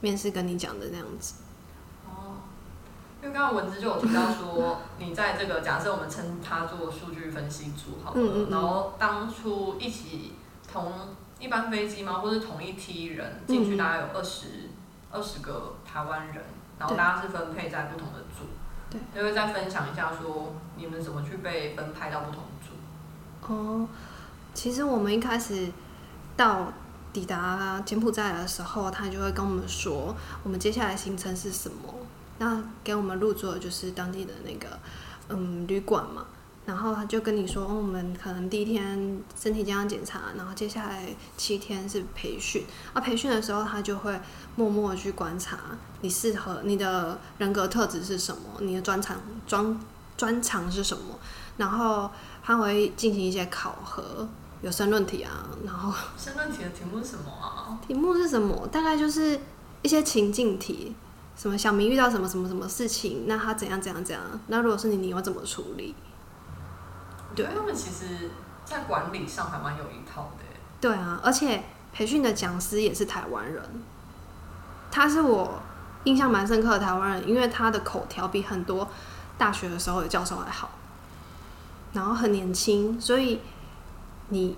[0.00, 1.34] 面试跟你讲的那样子。
[2.06, 2.40] 哦，
[3.20, 10.34] 因为刚刚文字就有提到说，你在这个假设我们称他做数据分析组好了，嗯嗯嗯然后当初一起
[10.72, 10.92] 同
[11.38, 14.70] 一班飞机吗，或是同一梯人进去，嗯大概有二十
[15.10, 16.36] 二十个台湾人，
[16.78, 18.46] 然后大家是分配在不同的组，
[18.92, 23.52] 对，就会再分享一下说你们怎么去被分派到不同组。
[23.52, 23.88] 哦，
[24.52, 25.72] 其实我们一开始
[26.36, 26.70] 到
[27.12, 31.94] 抵达柬埔寨的时候，他就会跟我们说，我们接下来行程是什么。
[32.38, 34.78] 那给我们入住的就是当地的那个
[35.28, 36.26] 嗯旅馆嘛，
[36.64, 42.64] 然后他就跟你说，哦我们可能第一天身体健康检查，然后接下来七天是培训。
[42.92, 44.18] 啊，培训的时候他就会
[44.54, 45.58] 默默地去观察
[46.02, 49.80] 你适合你的人格特质是什么，你的专长专
[50.16, 51.18] 专长是什么，
[51.56, 52.08] 然后
[52.44, 54.28] 他会进行一些考核，
[54.60, 57.76] 有申论题啊，然后 申论题的题目是什么啊？
[57.88, 58.68] 题目是什么？
[58.68, 59.40] 大概就是
[59.82, 60.94] 一些情境题，
[61.36, 64.22] 什么小明遇到什么什么什么事情，那他怎样怎样怎样？
[64.46, 65.92] 那如果是你，你会怎么处理？
[67.34, 68.30] 对他们其实
[68.64, 70.44] 在管理上还蛮有一套的。
[70.80, 73.62] 对啊，而且培训的讲师也是台湾人，
[74.90, 75.60] 他是我
[76.04, 78.88] 印象蛮深刻的台湾人，因为他的口条比很多
[79.38, 80.70] 大学的时候的教授还好，
[81.92, 83.40] 然后很年轻，所以
[84.30, 84.56] 你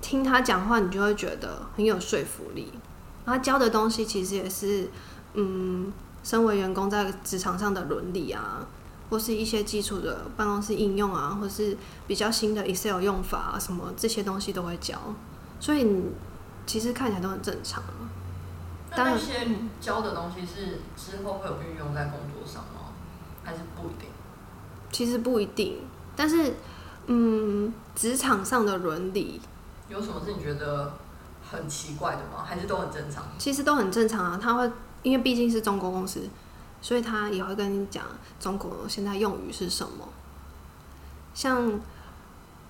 [0.00, 2.72] 听他讲话，你就会觉得很有说服力。
[3.24, 4.90] 他教的东西其实也是，
[5.34, 8.66] 嗯，身为员工在职场上的伦理啊，
[9.12, 14.98] 或是一些基础的办公室应用啊，或是比较新的 Excel 用法啊，什么这些东西都会教，
[15.60, 16.04] 所以你
[16.64, 17.82] 其实看起来都很正常。
[18.90, 19.46] 那当然那些
[19.82, 22.88] 教的东西是之后会有运用在工作上吗？
[23.44, 24.08] 还是不一定？
[24.90, 25.82] 其实不一定，
[26.16, 26.54] 但是，
[27.08, 29.42] 嗯，职场上的伦理
[29.90, 30.94] 有什么是你觉得
[31.50, 32.42] 很奇怪的吗？
[32.46, 33.24] 还是都很正常？
[33.36, 34.40] 其实都很正常啊。
[34.42, 34.72] 他会
[35.02, 36.20] 因为毕竟是中国公司，
[36.82, 38.04] 所以他也会跟你讲
[38.38, 40.08] 中国现在用语是什么。
[41.32, 41.80] 像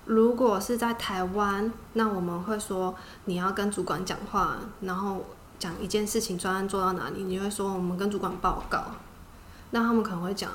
[0.05, 2.95] 如果是在台湾，那我们会说
[3.25, 5.25] 你要跟主管讲话，然后
[5.59, 8.85] 讲一件事情专案做到哪里，你会说我们跟主管报告。
[9.71, 10.51] 那他们可能会讲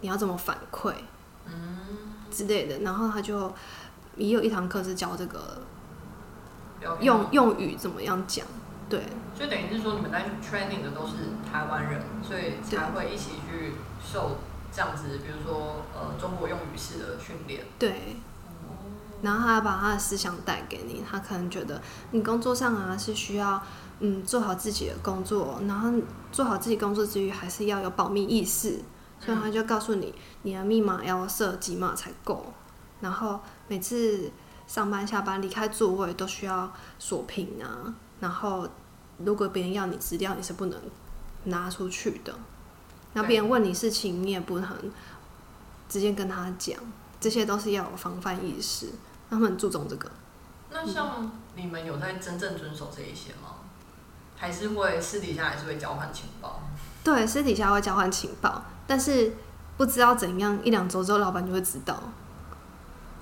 [0.00, 0.94] 你要怎么反馈，
[1.46, 1.78] 嗯，
[2.30, 3.52] 之类的，然后他就
[4.16, 5.62] 也有一堂课是教这个
[7.00, 8.46] 用用语怎么样讲，
[8.90, 9.00] 对
[9.34, 11.14] 所以等于是说你们在 training 的都是
[11.50, 13.72] 台湾人，所以才会一起去
[14.04, 14.36] 受
[14.70, 17.64] 这样子，比如说呃中国用语式的训练。
[17.78, 18.16] 对。
[19.22, 21.78] 然后他把他的思想带给你，他可能觉得
[22.10, 23.62] 你工作上啊是需要
[23.98, 25.92] 嗯做好自己的工作，然后
[26.32, 28.80] 做好自己工作之余还是要有保密意识，
[29.18, 32.46] 所以他就告诉你你的密码要设几码才够，
[33.02, 34.32] 然后每次
[34.66, 38.66] 上班下班离开座位都需要锁屏啊，然后
[39.24, 40.80] 如果别人要你资料你是不能
[41.44, 42.34] 拿出去的，
[43.12, 44.92] 那别人问你事情你也不能
[45.88, 46.78] 直接跟他讲，
[47.20, 48.88] 这些都是要有防范意识，
[49.28, 50.10] 他们很注重这个。
[50.70, 53.56] 那像你们有在真正遵守这一些吗？
[54.36, 56.62] 还是会私底下还是会交换情报？
[57.04, 59.34] 对，私底下会交换情报，但是
[59.76, 62.00] 不知道怎样，一两周之后老板就会知道。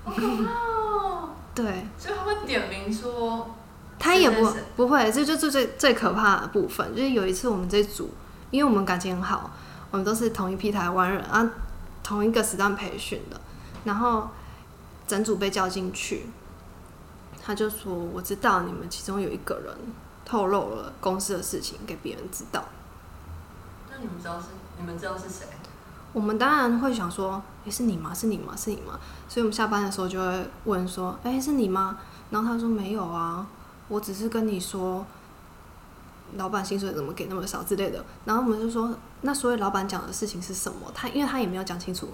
[0.05, 1.29] 好可怕哦！
[1.53, 3.55] 对，所以他会点名说，
[3.99, 6.95] 他也不不会，这就是最最可怕的部分。
[6.95, 8.09] 就是有一次我们这组，
[8.49, 9.51] 因为我们感情很好，
[9.91, 11.47] 我们都是同一批台湾人啊，
[12.01, 13.39] 同一个时段培训的，
[13.83, 14.29] 然后
[15.05, 16.27] 整组被叫进去，
[17.43, 19.75] 他就说：“我知道你们其中有一个人
[20.23, 22.63] 透露了公司的事情给别人知道。
[23.89, 24.47] 那你们知道是
[24.77, 25.45] 你们知道是谁？”
[26.11, 28.11] 我们当然会想说：“诶，是你吗？
[28.13, 28.55] 是你吗？
[28.55, 31.97] 是你吗？”所以我们下班的时候就会问说：“诶，是你吗？”
[32.31, 33.45] 然后他说：“没有啊，
[33.89, 35.05] 我只是跟你说，
[36.37, 42.07] 老板薪水怎么给那么少之类的。”然后我们就说：“那所以老板讲的事情是什么？”他因为他也没有讲清楚，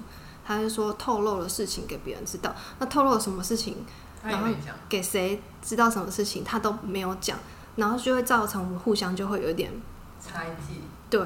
[0.43, 2.55] 他就说透露了事情给别人知道。
[2.79, 3.85] 那透露了什么事情？
[4.23, 4.47] 然后。
[4.87, 7.37] 给谁知道什么事情，他都没有讲，
[7.75, 9.71] 然后就会造成我们互相就会有一点
[10.19, 11.21] 猜忌，对。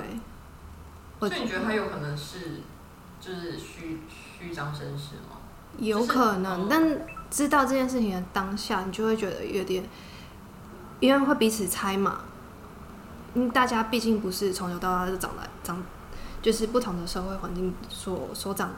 [1.20, 2.62] 我所以你觉得他有可能是
[3.20, 5.38] 就是虚虚张声势吗？
[5.78, 9.84] 有可能，嗯但知道这件事情的当下，你就会觉得有点，
[11.00, 12.22] 因为会彼此猜嘛。
[13.36, 15.80] 因为，大家毕竟不是从小到大就长来长，
[16.42, 18.72] 就是不同的社会环境所所长，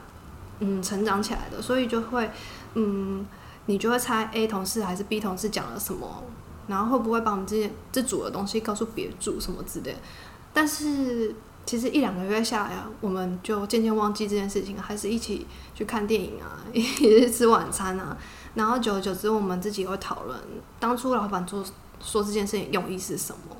[0.58, 2.30] 嗯，成长起来的，所以就会，
[2.74, 3.24] 嗯，
[3.64, 6.22] 你就会猜 A 同事还是 B 同事讲了什么，
[6.66, 9.98] 然后会不会把我们这件这组的东西告诉别组什么之类的。
[10.52, 18.14] 但是其实一两个月下来啊，我们就渐渐忘记这件事情，还是一起去看电影啊， 一起去吃晚餐啊。
[18.54, 20.38] 然后久而久之，我们自己会讨论
[20.78, 21.64] 当初老板做
[22.02, 23.56] 说这件事情用意是什么。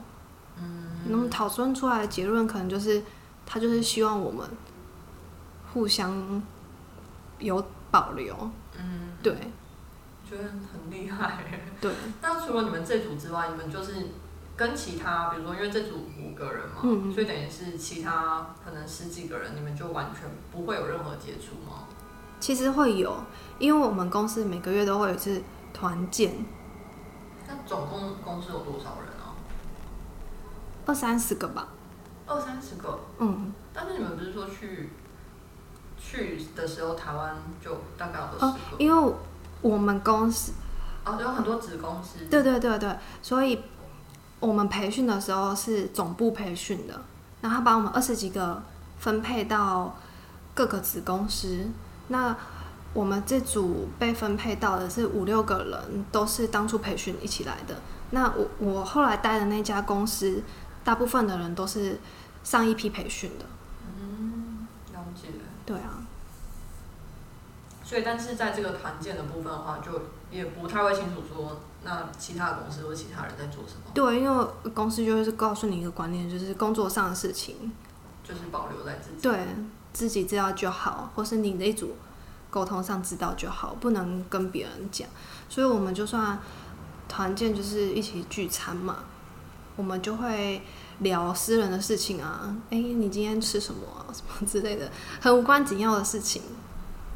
[0.58, 3.02] 嗯，那么讨论出来的结论可能就是，
[3.46, 4.46] 他就是希望我们
[5.72, 6.42] 互相
[7.38, 8.36] 有保留。
[8.76, 9.36] 嗯，对
[10.28, 11.44] 觉得很厉害。
[11.80, 14.08] 对，那除了你们这组之外，你们就是
[14.56, 21.84] 跟其他，比如说因为这组五个人嘛，嗯所以等于是其他可能十几个人，你们就完全不会有任何接触吗？
[22.40, 23.14] 其实会有，
[23.58, 26.34] 因为我们公司每个月都会有一次团建，
[27.52, 29.36] 那总共公司有多少人啊？
[30.86, 31.68] 二三十个吧。
[32.26, 32.98] 二三十个。
[33.18, 34.88] 嗯，但是你们不是说去
[35.98, 38.76] 去的时候，台湾就大概有十个？
[38.78, 39.14] 因为
[39.60, 40.52] 我们公司
[41.04, 42.24] 哦，有很多子公司。
[42.30, 43.62] 对对对对，所以
[44.40, 46.98] 我们培训的时候是总部培训的，
[47.42, 48.62] 然后他把我们二十几个
[48.98, 49.94] 分配到
[50.54, 51.66] 各个子公司。
[52.08, 52.34] 那
[52.94, 57.76] 我们这组被分配到的是五六个人，都是当初培训一起来的。
[58.10, 60.42] 那我我后来待的那家公司，
[60.84, 61.98] 大部分的人都是
[62.44, 63.46] 上一批培训的。
[63.98, 65.28] 嗯，了解。
[65.64, 66.04] 对啊，
[67.84, 69.92] 所以，但是在这个团建的部分的话，就
[70.30, 77.72] 也不太会清楚说，那其他的公司或其他人在做什么，对，因为公司就会是告诉你一个观念，就是工作上的事情，
[78.24, 79.22] 就是保留在自己。
[79.22, 79.38] 对
[79.92, 81.94] 自己知道就好，或是你的一组
[82.52, 85.08] 沟通上知道就好，不能跟别人讲。
[85.48, 86.38] 所以我们就算
[87.08, 88.98] 团建，就是一起聚餐嘛，
[89.74, 90.60] 我们就会
[90.98, 96.42] 聊私人的事情啊，诶，你今天吃什么啊， 什么之类的，很无关紧要的事情，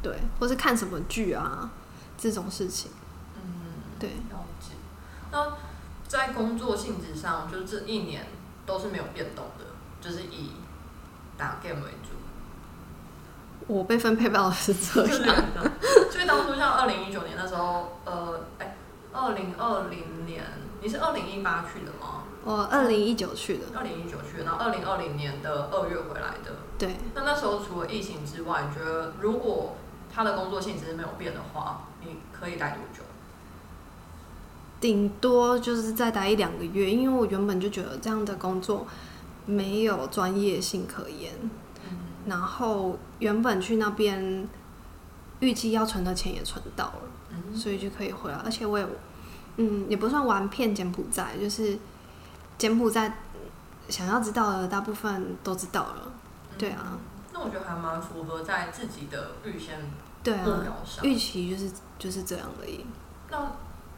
[0.01, 1.69] 对，或是看什么剧啊，
[2.17, 2.89] 这种事情，
[3.35, 4.09] 嗯，对。
[4.09, 4.73] 了解。
[5.31, 5.53] 那
[6.07, 8.25] 在工作性质上，就是这一年
[8.65, 9.65] 都是没有变动的，
[10.01, 10.49] 就是以
[11.37, 12.16] 打 game 为主。
[13.67, 15.71] 我被分配到的是这这样，样的。
[16.09, 18.75] 所以当初像二零一九年那时候，呃，哎，
[19.11, 20.43] 二零二零年，
[20.81, 22.23] 你是二零一八去的吗？
[22.45, 26.51] 我二零一九去的，二零一九去的，然后二零二零年的二月回来的。
[26.77, 26.95] 对。
[27.13, 29.75] 那那时候除了疫情之外，你觉得如果
[30.13, 33.03] 他的工作性质没有变的话，你可以待多久？
[34.79, 38.87] 顶多就是再待一两个月，因为我原本就觉得这样的工作
[39.45, 41.33] 没有专业性可言。
[42.27, 44.47] 嗯然后原本去那边
[45.39, 47.01] 预计要存的钱也存到了，
[47.31, 48.37] 嗯所以就可以回来。
[48.43, 48.85] 而且我也，
[49.55, 51.77] 嗯，也不算玩骗柬埔寨，就是
[52.57, 53.17] 柬埔寨
[53.89, 56.11] 想要知道的大部分都知道了。
[56.57, 56.97] 对啊，
[57.31, 59.79] 那我觉得还蛮符合在自己的预先
[60.21, 61.05] 对啊，目标上。
[61.05, 62.85] 预期就是就是这样而已。
[63.29, 63.51] 那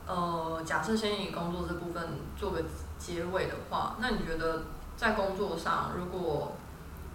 [0.06, 2.04] 呃，假设先以工作这部分
[2.38, 2.64] 做个
[2.98, 4.64] 结尾的话，那你觉得
[4.98, 6.56] 在工作上，如果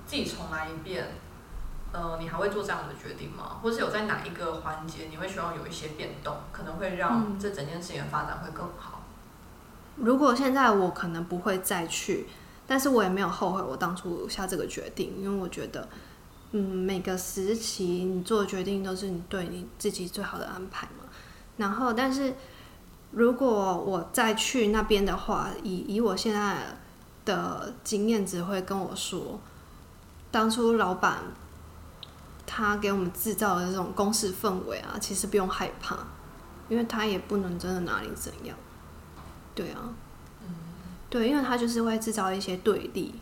[0.07, 1.09] 自己重来一遍，
[1.93, 3.59] 呃，你还会做这样的决定吗？
[3.63, 9.03] 或是有在哪一个环节你会希望有一些变动，可能会让嗯这整件事情的发展会更好？
[9.97, 12.27] 如果现在我可能不会再去，
[12.67, 15.89] 但是我也没有后悔我当初下这个决定，因为我觉得，
[16.51, 21.05] 嗯，每个时期你做的决定都是你对你自己最好的安排嘛。
[21.57, 22.35] 然后，但是
[23.13, 26.77] 如果我再去那边的话，以以我现在
[27.25, 29.39] 的经验只会跟我说，
[30.35, 31.18] 当初老板
[32.45, 35.97] 他给我们制造的这种公司氛围啊，其实不用害怕，
[36.68, 38.57] 因为他也不能真的拿你怎样。
[39.55, 39.95] 对啊，
[40.43, 40.49] 嗯
[41.09, 43.14] 对，因为他就是会制造一些对立。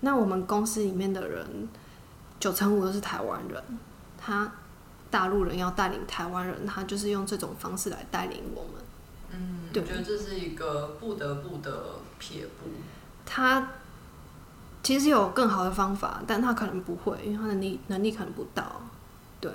[0.00, 1.70] 那我们公司里面的人，
[2.38, 3.64] 九成五都是台湾人，
[4.18, 4.52] 他
[5.10, 8.72] 大陆人要带领台湾人，他就是用这种方式来带领我们。
[9.30, 12.68] 嗯，我觉得这是一个不得不的撇步。
[13.24, 13.66] 他
[14.86, 18.80] 其实有更好的方法，但他可能不会，因为他能力能力可能不到。
[19.40, 19.50] 对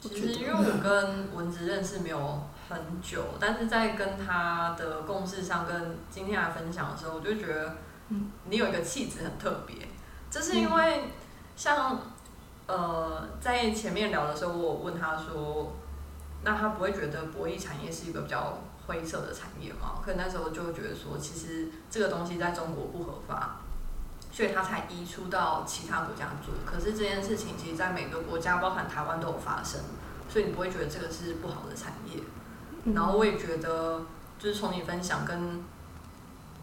[0.00, 7.76] 其实因为我跟文子认识没有很久，但是在跟他的共事上，跟今天来分享的时候，我就觉得，
[8.08, 9.86] 嗯你有一个气质很特别。
[10.30, 11.10] 这是因为
[11.54, 12.00] 像
[12.66, 15.74] 呃，在前面聊的时候，我有问他说，
[16.42, 20.00] 那他不会觉得博弈产业是一个比较灰色的产业吗？
[20.02, 23.60] 可那时候就会觉得说，其实这个东西在中国不合法。
[24.36, 26.52] 所以他才移出到其他国家做。
[26.66, 29.80] 可是这件事情其实在每个国家，包含台湾都有发生，
[30.28, 32.20] 所以你不会觉得这个是不好的产业。
[32.84, 34.02] 嗯然后我也觉得，
[34.38, 35.64] 就是从你分享跟，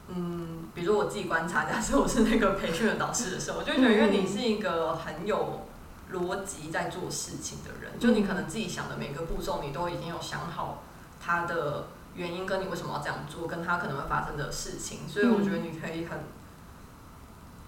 [0.10, 5.66] 嗯，比如说我自己观察，假设我是那个培训的导师的时候，我就觉得，因为你是一个很有
[6.14, 10.84] 逻辑在做事情的人，就你可能自己想的每个步骤，你都已经有想好
[11.20, 16.20] 它的原因，跟你为什么要这样做，跟它可能会发生的事情，所以我觉得你可以很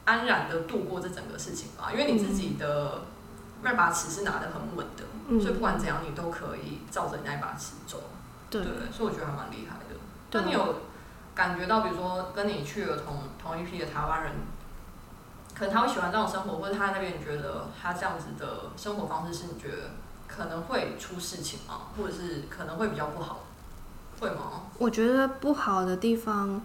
[0.05, 3.01] 安然的度过这整个事情吧，因为你自己的
[3.61, 8.01] 那把尺是拿得很稳的，嗯所以不管怎样，你都可以照着你那把尺走。
[8.49, 9.95] 对对，所以我觉得还蛮厉害的。
[10.29, 10.75] 对那你有
[11.33, 14.31] 感觉到，比如说跟你去了同同一批的台湾人，
[15.57, 19.91] 可能他会喜欢这种生活，或者他在那边你觉得他这样子的生活方式是你觉得
[20.27, 21.87] 可能会出事情吗？
[21.97, 23.39] 或者是可能会比较不好？
[24.19, 24.61] 会吗？
[24.77, 26.61] 我觉得不好的地方，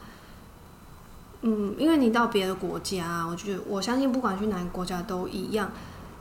[1.43, 5.70] 嗯，因为你到别的国家，我觉得我相信不管去哪个国家都一样，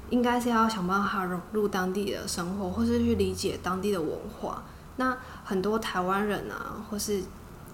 [0.10, 4.64] 应该是要想办法融入当地的生活，或是去理解当地的文化。
[4.96, 7.22] 那很多台湾人啊，或是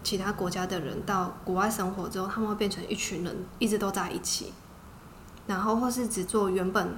[0.03, 4.51] 其他国家的人到国外生活之后，他们会变成一群人，一直都在一起，
[5.47, 6.95] 然后或是只做原本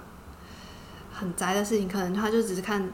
[1.13, 2.89] 很宅的事情，可能他就只是看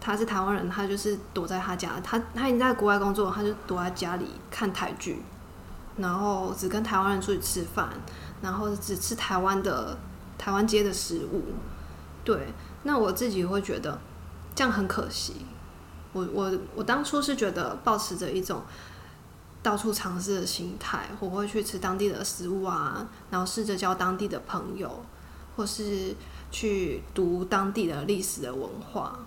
[0.00, 5.22] 他是台湾人，他就是躲在他家，他他已经在国外工作，他就躲在家里看台剧，
[5.96, 7.88] 然后只跟台湾人出去吃饭，
[8.40, 9.96] 然后只吃台湾的
[10.38, 11.42] 台湾街的食物。
[12.24, 12.52] 对，
[12.84, 14.00] 那我自己会觉得
[14.54, 15.46] 这样很可惜。
[16.12, 18.62] 我我我当初是觉得保持着一种
[19.62, 25.04] 到处尝试的心态，我会去吃当地的食物啊，然后试着交当地的朋友，
[25.56, 26.14] 或是
[26.50, 29.18] 去读当地的历史的文化。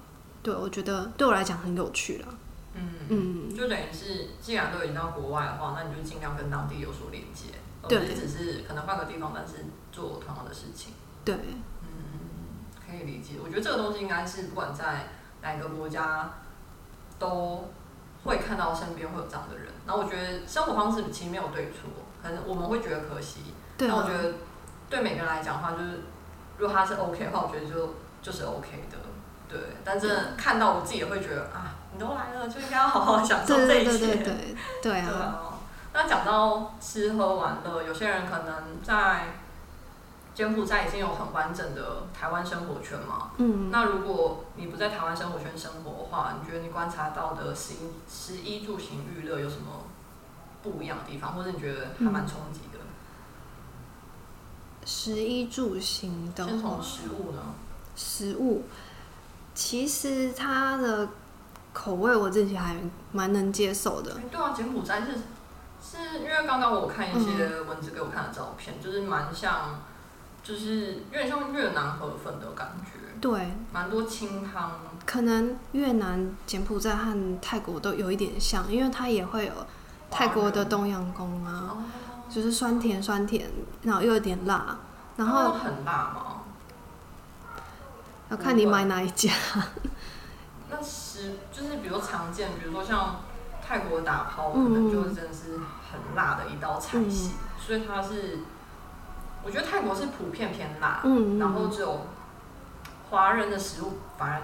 [0.43, 2.27] 对，我觉得对我来讲很有趣了。
[2.75, 7.45] 嗯嗯，就等于是，既然都已经到国外的话，那你就尽量跟当地有所连接，
[7.81, 10.93] 而对只是可能换个地方，但是做同样的事情。
[11.23, 11.35] 对，
[11.81, 13.35] 嗯，可以理解。
[13.43, 15.07] 我觉得这个东西应该是不管在
[15.41, 16.33] 哪个国家
[17.17, 17.71] 都
[18.23, 19.67] 会看到身边会有这样的人。
[19.87, 21.89] 然后我觉得生活方式其实没有对错，
[22.21, 23.41] 可能我们会觉得可惜。
[23.77, 24.33] 对啊那我觉，得
[24.89, 26.01] 对每个人来讲的话，就是
[26.57, 28.97] 如果他是 OK 的话，我觉得就就是 OK 的。
[29.47, 33.97] 对，但真的看到我自己也会觉得啊，你都来了，就应该要好好享受这一切。
[33.97, 35.59] 对对对对对啊，啊，
[35.93, 39.35] 那讲到吃喝玩乐，有些人可能在
[40.33, 43.31] 柬埔寨已经有很完整的台湾生活圈嘛。
[43.37, 47.77] 嗯，那如果你不在台湾生活圈生活的话，你觉得你观察到的食衣
[48.09, 49.85] 食衣住行娱乐有什么
[50.61, 52.79] 不一样的地方，或者你觉得还蛮冲击的？
[54.85, 57.41] 食衣住行的话先从，食物呢？
[57.95, 58.63] 食物
[59.53, 61.07] 其实它的
[61.75, 62.77] 口味我自己还
[63.11, 64.13] 蛮能接受的。
[64.15, 65.07] 哎对啊，柬埔寨是
[65.81, 69.81] 是因为刚刚我看一些文字给我看的照片，就是蛮像，
[70.41, 74.79] 就是有点像越南河粉的感觉，对，蛮多清汤。
[75.05, 79.51] 可能越南、柬埔寨和泰国都有一点像，因为它也会有
[80.09, 81.83] 泰国的东阳宫啊，哦，
[82.29, 83.51] 就是酸甜酸甜，
[83.83, 84.77] 然后又有点辣，
[85.17, 86.41] 然后很辣吗？
[88.29, 89.31] 要看你买哪一家。
[90.71, 90.77] 那
[91.15, 93.21] 食就是比如常见，比如说像
[93.65, 98.39] 泰国打抛，可嗯能就真的是很辣的一道菜系，所以它是，
[99.43, 102.01] 我觉得泰国是普遍偏辣，嗯，然后只有
[103.09, 104.41] 华人的食物反而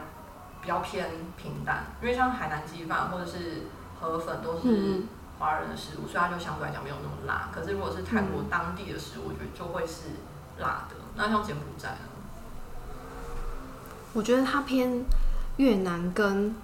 [0.62, 3.64] 比较偏平淡，因为像海南鸡饭或者是
[4.00, 5.08] 河粉都是嗯
[5.38, 7.50] 华人的食物，所以它就相对来讲没有那么辣。
[7.54, 10.10] 可是如果是泰国当地的食物，我觉得就会是
[10.60, 10.96] 辣的。
[11.16, 11.98] 那像柬埔寨呢？
[14.14, 15.06] 我觉得它偏
[15.62, 16.56] 越南跟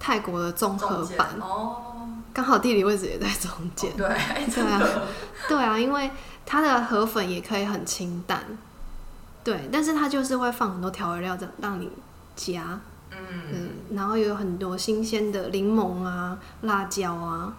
[0.00, 3.94] 泰国的综合版，哦，刚好地理位置也在中间。
[3.94, 4.08] 对，
[4.54, 4.82] 对啊。
[5.46, 6.10] 对啊，因为
[6.46, 8.42] 它的河粉也可以很清淡，
[9.44, 11.90] 对，但是它就是会放很多调味料，这样让你
[12.34, 12.80] 加，
[13.10, 17.52] 嗯，然后有很多新鲜的柠檬啊、辣椒啊，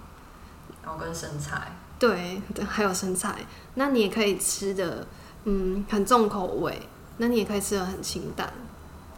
[0.84, 3.36] 然后跟生菜，对，对还有生菜。
[3.76, 5.06] 那你也可以吃的，
[5.44, 6.82] 嗯，很重口味。
[7.18, 8.52] 那你也可以吃的很清淡，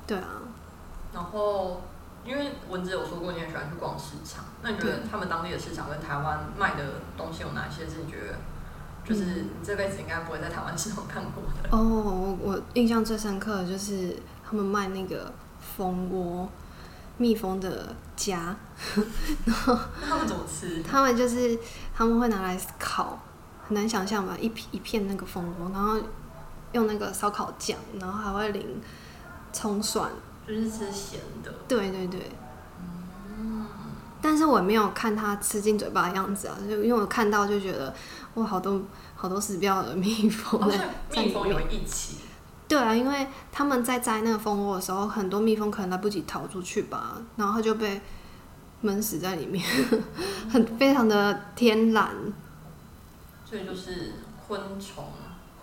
[0.06, 0.28] 对啊。
[1.14, 1.82] 然后，
[2.24, 6.84] 因为文子有说过你很喜欢去逛市场，那你觉得他们当地的市场跟台湾卖的
[7.18, 8.36] 东西有哪些是你觉得，
[9.04, 11.70] 就是你这辈子应该不会在台湾市场看过的？
[11.72, 14.16] 哦，我我印象最深刻的就是
[14.48, 16.48] 他们卖那个蜂窝，
[17.18, 18.56] 蜜蜂的家，
[19.46, 20.84] 然后他们怎么吃？
[20.84, 21.58] 他们就是
[21.96, 23.20] 他们会拿来烤，
[23.68, 24.38] 很难想象吧？
[24.40, 26.00] 一片一片那个蜂窝，然后。
[26.72, 28.80] 用那个烧烤酱，然后还会淋
[29.52, 30.08] 葱蒜，
[30.50, 31.54] 就是吃咸的。
[31.68, 32.32] 对对对。
[33.38, 33.68] 嗯。
[34.22, 37.94] 但是我没有看他吃进嘴巴的样子啊，就因为我看到就觉得
[38.34, 38.82] 哇，好多
[39.16, 42.18] 好多死掉的蜜蜂在蜜蜂有一起。
[42.68, 48.02] 对啊，因为他们在摘那个蜂窝的时候，很多蜜蜂可能来不及逃出去吧，然后它就被
[48.82, 49.66] 闷死在里面，
[50.52, 52.10] 很非常的天然。
[53.46, 54.14] 所以就是
[54.46, 55.06] 昆虫，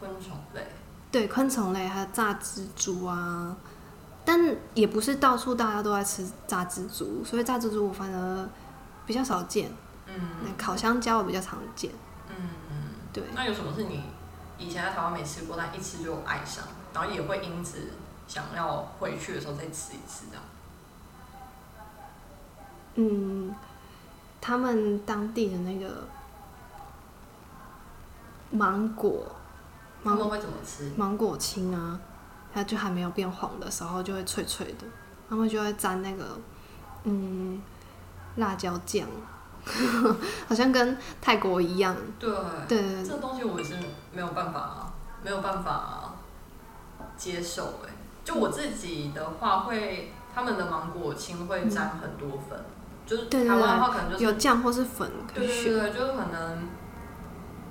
[0.00, 0.66] 昆虫类。
[1.12, 3.54] 对昆虫类，还有炸蜘蛛啊，
[4.26, 8.48] 但也不是到处大家都在吃炸蜘蛛，所以炸蜘蛛我反而
[9.06, 9.70] 比较少见。
[10.06, 10.20] 嗯，
[10.58, 11.92] 烤香蕉我比较常见。
[12.28, 12.34] 嗯
[12.70, 12.76] 嗯，
[13.12, 13.22] 对。
[13.34, 14.02] 那有什么是你
[14.58, 17.92] 以前在台湾没吃过，但一吃就爱上，然后也会因此
[18.26, 20.42] 想要回去的时候再吃一次这样？
[22.96, 23.54] 嗯，
[24.40, 26.08] 他们当地的那个
[28.50, 29.26] 芒果。
[30.02, 30.92] 芒果会怎么吃？
[30.96, 31.98] 芒果青啊，
[32.56, 34.86] 它就还没有变黄的时候就会脆脆的，
[35.28, 36.24] 他们就会沾那个
[37.04, 37.60] 嗯
[38.36, 39.06] 辣椒酱，
[40.48, 41.94] 好像跟泰国一样。
[42.18, 42.30] 对
[42.66, 43.74] 对对，这个东西我是
[44.10, 44.90] 没有办法
[45.22, 46.14] 没有办法
[47.14, 47.92] 接受哎。
[48.24, 52.58] 就我自己的话，会他们的芒果青会沾很多粉，
[53.04, 55.12] 就是台湾的话可能就是有酱或是粉。
[55.34, 56.68] 对对对，就是可能。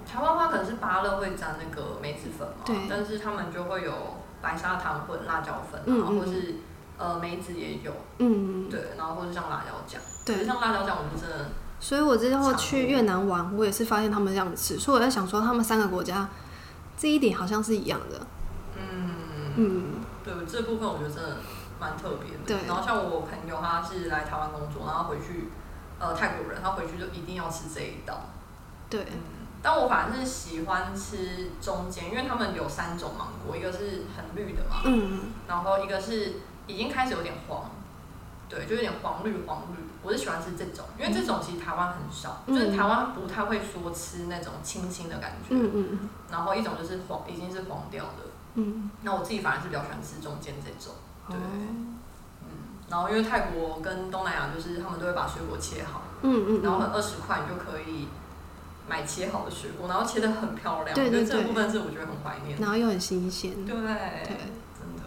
[0.07, 4.14] 台湾话可能是芭乐会沾那个梅子粉嘛，但是他们就会有
[4.45, 6.57] 白砂糖混辣椒粉，然后或是
[6.99, 11.49] 呃梅子也有，嗯，对，然后或是像辣椒酱，对，像辣椒酱我们真的。
[11.79, 16.29] 所以我之后去越南玩，我也是发现他们这样吃，所以我在想说他们三个国家
[16.95, 18.21] 这一点好像是一样的。
[18.77, 19.83] 嗯嗯，
[20.23, 21.37] 对，这部分我觉得真的
[21.79, 22.43] 蛮特别的。
[22.45, 25.49] 对，然后像我朋友他是来台湾工作，然后回去
[25.97, 28.21] 呃泰国人，他回去就一定要吃这一道。
[28.91, 29.07] 对。
[29.66, 36.34] 但我反正是喜欢吃中间，因为他们有三种芒果，一个是很绿的嘛，嗯，然后一个是
[36.68, 37.72] 已经开始有点黄，
[38.47, 39.84] 对，就有点黄绿黄绿。
[40.03, 46.09] 我是喜欢吃这种，因为这种其实台湾很少，就是台湾不太会说吃那种青青的感觉，嗯嗯嗯。
[46.30, 48.91] 然后一种就是黄，已经是黄掉的，嗯。
[49.01, 50.93] 那我自己反而是比较喜欢吃中间这种，
[51.28, 51.97] 对，嗯。
[52.88, 58.07] 然后因为泰国跟东南亚就是他们都会把水果切好，嗯嗯，然后二十块你就可以。
[58.88, 65.03] 买切好的水果，然后切的很漂亮，对对对，这部分是我觉得很怀念，然后又很新鲜，对，对，真的。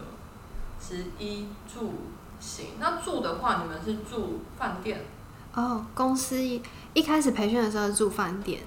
[0.81, 1.93] 十一住
[2.39, 5.01] 行，那住的话，你们是住饭店？
[5.53, 6.61] 哦，公司一
[6.93, 8.61] 一开始培训的时候是住饭店，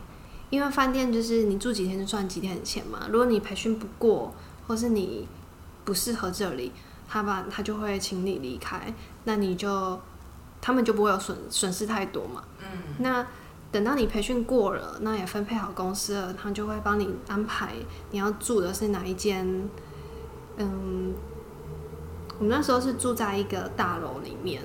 [0.49, 3.07] 因为饭店就是你住几天就赚几天的钱嘛。
[3.11, 4.33] 如果你培训不过，
[4.67, 5.29] 或是你
[5.85, 6.73] 不适合这里，
[7.07, 8.95] 他把他就会请你离开，
[9.25, 10.01] 那你就
[10.61, 12.43] 他们就不会有损损失太多嘛。
[12.61, 12.67] 嗯，
[12.99, 13.27] 那。
[13.73, 17.73] 等到你培训过了，那也分配好公司了，他就会帮你安排
[18.11, 19.47] 你要住的是哪一间。
[20.59, 21.15] 嗯，
[22.39, 24.63] 我们那时候是住在一个大楼里面，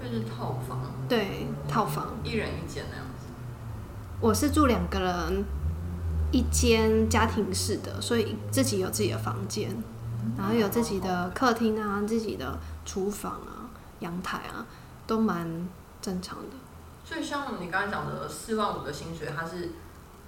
[0.00, 0.80] 就是套房。
[1.08, 3.26] 对，套房，一人一间那样子。
[4.20, 5.44] 我是住两个人
[6.30, 9.76] 一间家庭式的，所以自己有自己的房间，
[10.38, 14.64] 然后有自己的客厅啊，自己的厨房啊，阳台啊，
[15.08, 15.68] 都蛮
[16.00, 16.56] 正常的。
[17.04, 19.72] 所以像你刚才讲的四万五的薪水，它是，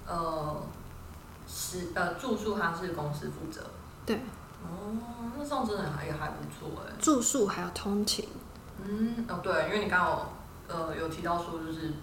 [0.06, 0.62] 呃，
[1.48, 3.62] 是呃住宿它是公司负责。
[4.04, 4.16] 对。
[4.62, 4.92] 哦，
[5.38, 6.92] 那这样真的还也还不错哎。
[7.00, 8.28] 住宿还有通勤。
[8.84, 10.32] 嗯，哦对，因为你刚好
[10.68, 11.94] 呃有提到说就是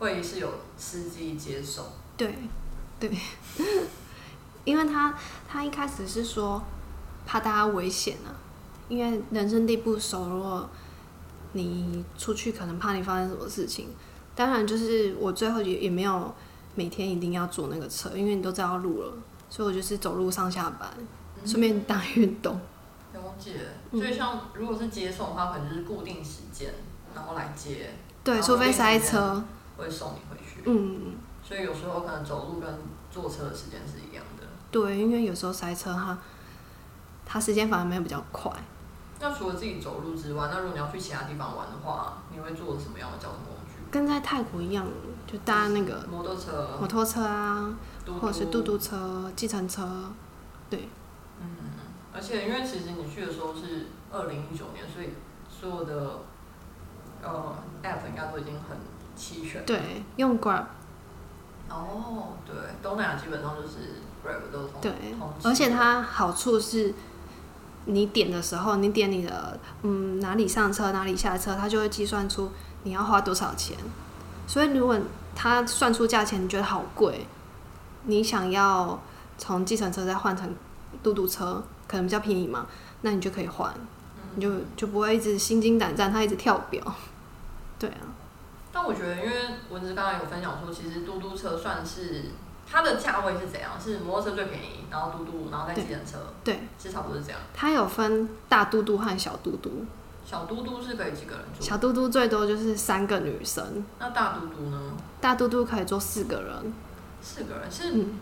[0.00, 1.86] 会是有司机接送。
[2.16, 2.36] 对，
[2.98, 3.16] 对。
[4.64, 5.14] 因为他
[5.48, 6.60] 他一开始是说
[7.24, 8.34] 怕大家危险啊，
[8.88, 10.68] 因为人生地不熟，如果。
[11.52, 13.88] 你出去可能怕你发生什么事情，
[14.34, 16.34] 当然就是我最后也也没有
[16.74, 19.12] 每天一定要坐那个车，因为你都知道路了，
[19.48, 20.88] 所以我就是走路上下班，
[21.44, 22.60] 顺便当运动。
[23.12, 23.54] 了解，
[23.90, 26.72] 所以像如果是接送的话，可能就是固定时间，
[27.14, 27.90] 然后来接。
[28.22, 29.42] 对，除非塞车。
[29.76, 30.62] 会送你回去。
[30.66, 31.14] 嗯。
[31.42, 32.72] 所以有时候可能走路跟
[33.10, 34.46] 坐车的时间是一样的。
[34.70, 36.16] 对，因为有时候塞车，它
[37.26, 38.52] 它时间反而没有比较快。
[39.20, 43.74] 那除了自己走路之外，那如果你要去其他地方玩的话，你会坐什么样的交通工具？
[43.90, 44.86] 跟在泰国一样，
[45.26, 50.10] 就搭那个摩托车、摩托车啊，嘟或者是嘟嘟车、计程车。
[50.70, 50.88] 对
[51.40, 51.48] 嗯，
[52.14, 55.10] 而且因为其实你去的时候是二零一九年，所以
[55.48, 56.20] 所有的
[57.22, 58.78] 呃 app 应该都已经很
[59.14, 59.66] 齐全。
[59.66, 60.64] 对，用 Grab。
[61.68, 64.92] 哦，对，东南亚基本上就是 Grab 都通对，
[65.44, 66.94] 而且它好处是，
[67.90, 72.50] 你点的时候，你点你的嗯哪里上车哪里下车，它就会计算出
[72.84, 73.76] 你要花多少钱。
[74.46, 74.98] 所以如果
[75.34, 77.26] 它算出价钱，你觉得好贵，
[78.04, 79.00] 你想要
[79.38, 80.54] 从计程车再换成
[81.02, 82.66] 嘟嘟车，可能比较便宜嘛，
[83.02, 83.72] 那你就可以换，
[84.34, 86.82] 你就就不会一直心惊胆战，它一直跳表。
[87.78, 88.02] 对啊，
[88.72, 89.36] 但我觉得，因为
[89.70, 92.26] 文子刚才有分享说，其实嘟嘟车算是
[92.70, 93.72] 它的价位是怎样？
[93.82, 97.40] 是摩托车最便宜，然后嘟嘟，然后再计程车，对，是差不多是这样。
[97.52, 99.84] 它有分大嘟嘟和小嘟嘟，
[100.24, 101.66] 小嘟嘟是可以几个人坐？
[101.66, 104.92] 小嘟嘟最多就是三个女生，那大嘟嘟呢？
[105.20, 106.72] 大嘟嘟可以坐四个人。
[107.20, 108.18] 四个人是嗯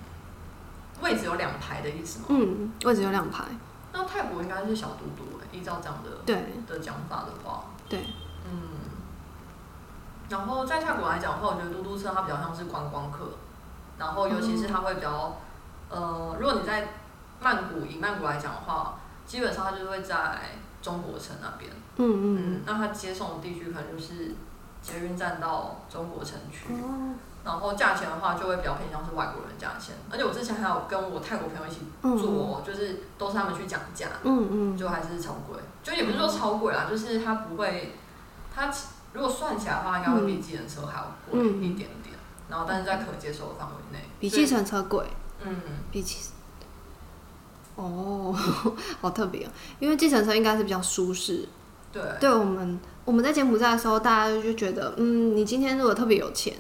[1.03, 2.24] 位置有两排的意思吗？
[2.30, 3.44] 嗯，位置有两排。
[3.92, 6.36] 那泰国应该是小嘟嘟欸依照这样的对
[6.66, 8.01] 的讲法的话，对，
[8.44, 8.51] 嗯。
[10.28, 13.30] 然后在泰国来讲的话，我觉得嘟嘟车它比较像是观光客，
[13.99, 15.36] 然后尤其是它会比较，
[15.88, 16.88] 呃，如果你在
[17.40, 20.40] 曼谷以曼谷来讲的话，基本上它就是会在
[20.80, 24.34] 中国城那边，嗯嗯，那它接送的地区可能就是
[24.80, 27.18] 捷运站到中国城区，嗯。
[27.44, 37.94] 然后价钱的话就会比较偏向是外国人价钱，而且我之前还有跟我泰国朋友一起做，就是都是他们去讲价，嗯嗯，就还是超贵，就也不是说超贵啦，就是它不会，
[38.55, 38.70] 它
[39.14, 41.62] 如果算起来的话，应该会比计程车还要贵嗯。
[41.62, 42.08] 一点点，
[42.49, 45.05] 然后但是在可接受的范围内，比计程车贵，
[45.44, 46.16] 嗯，比计。
[47.76, 48.34] 哦，
[49.01, 51.49] 好特别哦，因为计程车应该是比较舒适。
[51.92, 56.55] 对，对我们，我们在柬埔寨的时候，大家就觉得，嗯，你今天如果特别有钱，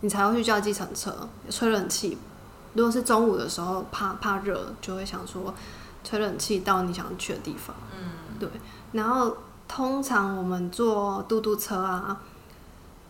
[0.00, 2.18] 你才会去叫计程车，吹冷气。
[2.74, 5.52] 如果是中午的时候，怕怕热，就会想说
[6.04, 7.74] 吹冷气到你想去的地方。
[7.98, 8.48] 嗯，对
[8.92, 9.36] 然后
[9.66, 12.20] 通常我们坐嘟嘟车啊，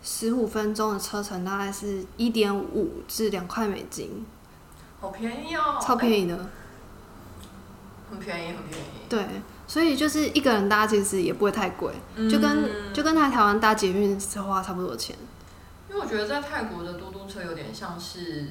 [0.01, 4.25] 十五分钟的车程大概是一点五至两块美金，
[5.01, 6.37] 好便宜哦，超便宜的。
[8.11, 9.23] 很便宜，很便宜，对，
[9.67, 11.93] 所以就是一个人搭其实也不会太贵，
[12.27, 12.91] 就跟嗯。
[12.91, 15.15] 就跟在台湾搭捷运是花差不多钱。
[15.87, 18.47] 因为我觉得在泰国的嘟嘟车有点像是，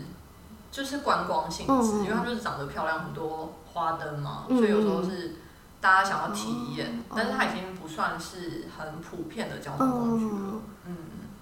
[0.71, 4.59] 就是观光性质，因为它就是长得漂亮，很多花灯嘛，嗯。
[4.59, 5.35] 所以有时候是
[5.81, 7.17] 大家想要体验，哦。
[7.17, 10.33] 但是它已经不算是很普遍的交通工具了。
[10.33, 10.97] 嗯嗯，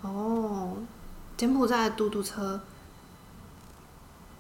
[0.07, 0.77] 哦，
[1.37, 2.61] 柬埔寨的嘟嘟车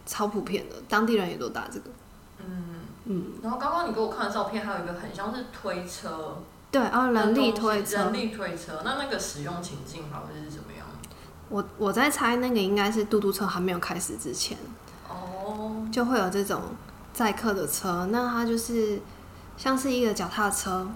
[0.06, 1.90] 超普遍的，当地人也都搭这个。
[2.38, 6.38] 嗯，嗯，然后刚刚你给我看的照片，还有一个很像是推车，
[6.70, 10.86] 对，然后人力推车人，力推车，那那个使用情境好像是怎么样？
[11.48, 14.56] 我我在猜那个应该是嘟嘟车还没有开始之前。
[15.08, 16.60] 哦，就会有这种
[17.12, 19.00] 载客的车，那它就是
[19.56, 20.86] 像是一个脚踏车，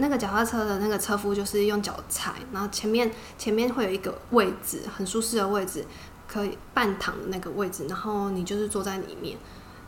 [0.00, 5.84] 那个脚踏车的那个车夫就是用脚踩，然后前面前面会有一个位置，很舒适的位置，
[6.26, 9.38] 可以半躺的那个位置，然后你就是坐在里面。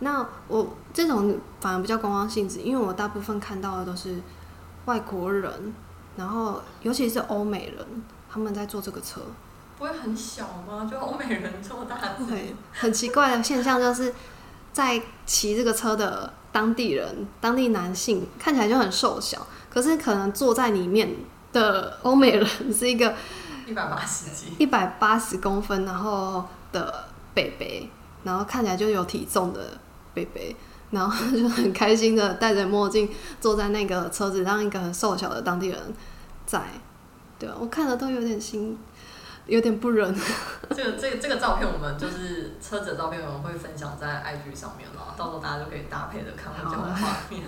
[0.00, 4.20] 那我这种反而比较观光性质，因为我大部分看到的都是
[4.84, 5.74] 外国人，
[6.16, 7.86] 然后尤其是欧美人，
[8.30, 9.20] 他们在坐这个车。
[9.78, 10.88] 不会很小吗？
[10.88, 12.24] 就欧美人这么大只？
[12.24, 14.12] 会很奇怪的现象就是，
[14.72, 21.08] 在骑这个车的当地人、当地男性看起来就很瘦小，可是可能坐在里面
[21.50, 23.14] 的欧美人是一个
[23.66, 24.54] 一百八十斤。
[24.58, 27.88] 一百八十公分，然后的北北，
[28.22, 29.78] 然后看起来就有体重的
[30.12, 30.54] 北北，
[30.90, 33.08] 然后就很开心的戴着墨镜
[33.40, 35.78] 坐在那个车子，让一个很瘦小的当地人
[36.44, 36.62] 在。
[37.38, 38.78] 对啊，我看了都有点心，
[39.46, 40.14] 有点不忍。
[40.70, 47.42] 这个这个这个照片，我们就是车子的照片，我们会分享在 IG 上面了，到时候大家就可以搭配着看我们讲的画面。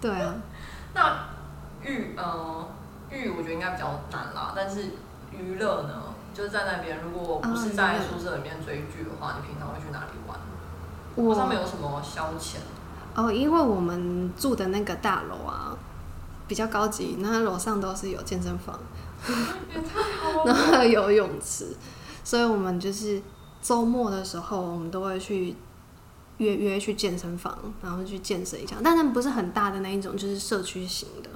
[0.00, 0.34] 对啊，
[0.94, 1.28] 那
[1.84, 2.68] 玉呃
[3.10, 4.90] 玉，我觉得应该比较难啦，但是
[5.30, 10.38] 娱乐呢，就是在那边，如果不是在宿舍里面追剧的话，你平常会去哪里玩？
[11.14, 12.56] 我上面有什么消遣？
[13.14, 15.76] 哦，因为我们住的那个大楼啊
[16.48, 18.78] 比较高级，那楼上都是有健身房，
[20.46, 20.54] 然。
[20.54, 21.76] 后有游泳池，
[22.24, 23.20] 所以我们就是
[23.60, 25.54] 周末的时候，我们都会去
[26.38, 28.76] 约约去健身房，然后去健身一下。
[28.82, 31.28] 但他们不是很大的那一种，就是社区型的，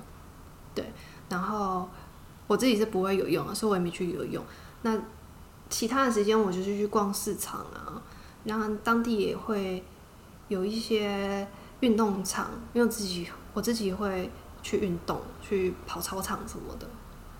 [0.77, 0.93] 对。
[1.29, 1.89] 然后
[2.47, 4.45] 我自己是不会游泳啊，所以我也没去游泳。
[4.83, 4.97] 那
[5.69, 8.01] 其他的时间我就是去逛市场啊，
[8.45, 9.83] 然后当地也会
[10.47, 11.49] 有一些
[11.81, 14.31] 运动场，因为我自己我自己会
[14.63, 16.87] 去运动，去跑操场什么的。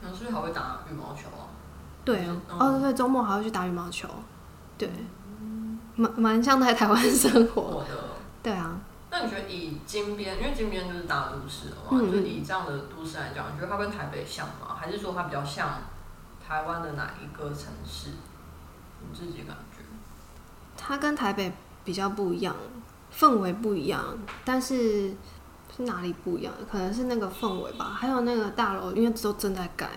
[0.03, 1.47] 然后是不是还会打羽毛球啊？
[2.05, 4.09] 对嗯哦，对，周末还会去打羽毛球。
[4.77, 4.91] 对，
[5.95, 7.85] 蛮蛮像在台湾生活。
[7.89, 7.97] 的。
[8.43, 8.79] 对啊，
[9.17, 14.77] 那你觉得以金边，因为金边就是大都市了嘛，嗯就以这样的都市来讲，你觉得它跟台北像吗？
[14.79, 15.79] 还是说它比较像
[16.47, 18.11] 台湾的哪一个城市？
[19.01, 19.83] 你自己感觉？
[20.77, 21.51] 它跟台北
[21.83, 22.55] 比较不一样，
[23.11, 24.05] 氛围不一样，
[24.45, 25.15] 但是
[25.75, 26.53] 是哪里不一样？
[26.71, 29.89] 可能是那个氛围吧，还有那个大楼，因为都正在盖，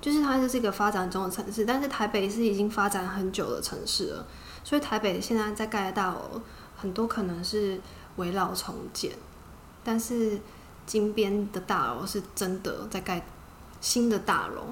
[0.00, 4.26] 就是它就是一个发展中的城市，但是台北是已经发展很久的城市了，
[4.62, 6.40] 所以台北现在在盖的大楼
[6.76, 7.80] 很多可能是
[8.16, 9.12] 围绕重建，
[9.82, 10.40] 但是
[10.86, 13.24] 金边的大楼是真的在盖
[13.80, 14.62] 新的大楼，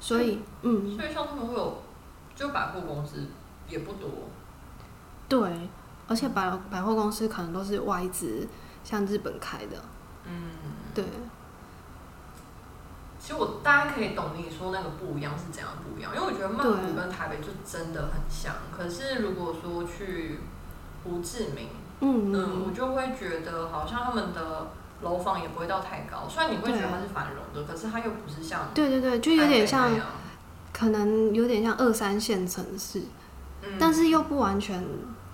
[0.00, 1.82] 所以嗯，所以像他们会有，
[2.34, 3.24] 就百货公司
[3.68, 4.10] 也不多，
[5.28, 5.68] 对，
[6.08, 8.46] 而且百百货公司可能都是外资，
[8.82, 9.76] 像日本开的，
[10.24, 10.50] 嗯，
[10.94, 11.04] 对，
[13.20, 18.54] 其实我大家可以懂你说那个不一样是怎样不一样，因为我觉得曼谷跟台北就真的很像。
[18.76, 20.38] 可是如果说去
[21.02, 21.68] 胡志明，
[22.00, 24.68] 嗯嗯，我就会觉得好像他们的
[25.02, 29.90] 楼房也不会到太高，虽然你会觉得它是繁荣的，可是它又不是像对对对，就有点像
[30.72, 33.02] 可能有点像二三线城市，
[33.62, 34.84] 嗯但是又不完全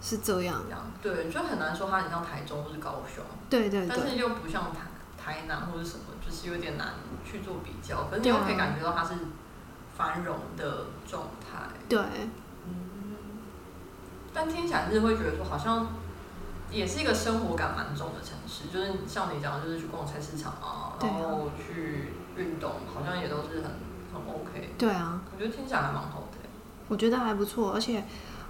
[0.00, 0.62] 是这样。
[1.02, 4.80] 对，就很难说它很像台中或是高雄，对对对，但是又不像台
[5.18, 6.94] 台南或者什么，就是有点难
[7.24, 8.04] 去做比较。
[8.08, 9.14] 可是你又可以感觉到它是
[9.96, 11.58] 繁荣的状态。
[11.88, 11.98] 对
[12.68, 12.72] 嗯
[14.32, 15.88] 但听起来是会觉得说，好像
[16.72, 23.70] 也是一个生活感蛮重的城市，就是像你讲的，就是去逛菜市场啊，然后去运动，好像也都是很
[24.12, 24.74] 很 OK。
[24.78, 26.38] 对啊，我觉得听起来还蛮好的。
[26.88, 28.02] 我觉得还不错，而且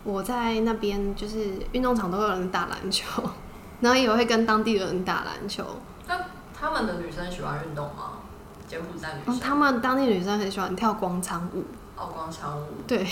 [0.04, 3.22] 我在那边就是运动场都有人打篮球，
[3.80, 5.64] 然后也会跟当地人打篮球。
[6.06, 6.18] 那
[6.58, 8.18] 他们的女生喜欢运动吗？
[8.66, 11.64] 柬埔寨女哦生，，他们当地女生很喜欢跳广场舞。
[11.96, 12.68] 哦，广场舞。
[12.86, 13.06] 对，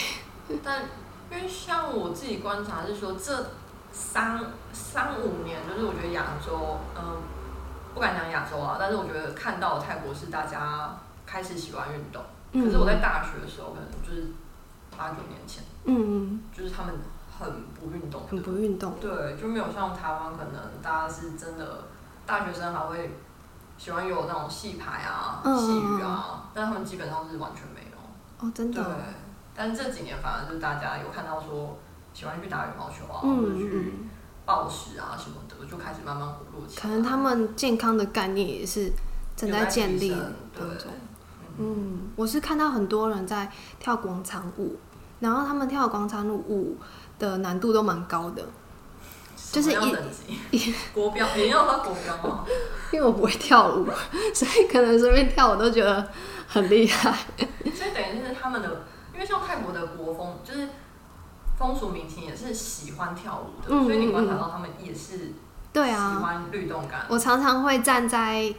[0.64, 0.84] 但
[1.30, 3.46] 因为像我自己观察是说，这
[3.92, 4.40] 三
[4.72, 7.16] 三五年，就是我觉得亚洲，嗯，
[7.94, 12.22] 不敢讲亚洲啊，但是我觉得看到泰国是大家开始喜欢运动。
[12.52, 14.32] 嗯可是我在大学的时候，可能就是
[14.98, 16.92] 八九年前，嗯，就是他们
[17.38, 18.92] 很不运动，很不运动。
[19.00, 21.84] 对，就没有像台湾可能大家是真的
[22.26, 23.16] 大学生还会
[23.78, 28.46] 喜欢有那种戏牌啊、嗯戏语啊，但他们基本上是完全没有。
[28.46, 28.92] 哦，真的对。，
[29.54, 31.78] 但是这几年反而就是大家有看到说
[32.20, 34.10] 喜欢去打羽毛球啊，嗯或者去嗯，
[34.44, 36.82] 暴食啊什么的，就开始慢慢活络起来。
[36.82, 38.92] 可能他们健康的概念也是
[39.34, 40.92] 正在建立当中。
[41.56, 44.76] 嗯，我是看到很多人在跳广场舞，
[45.20, 46.76] 然后他们跳广场舞
[47.18, 48.44] 的难度都蛮高的，
[49.50, 49.70] 就是
[50.50, 52.44] 一国标，你要说国标吗？
[52.92, 53.86] 因为我不会跳舞，
[54.34, 56.06] 所以可能随便跳我都觉得
[56.46, 57.16] 很厉害。
[57.38, 60.68] 所以等于是他们的，因为像泰国的国风就是
[61.60, 65.34] 风俗民情也是喜欢跳舞的，嗯所以你观察到他们也是喜
[65.74, 67.04] 对啊，喜欢律动感。
[67.10, 68.52] 我常常会站在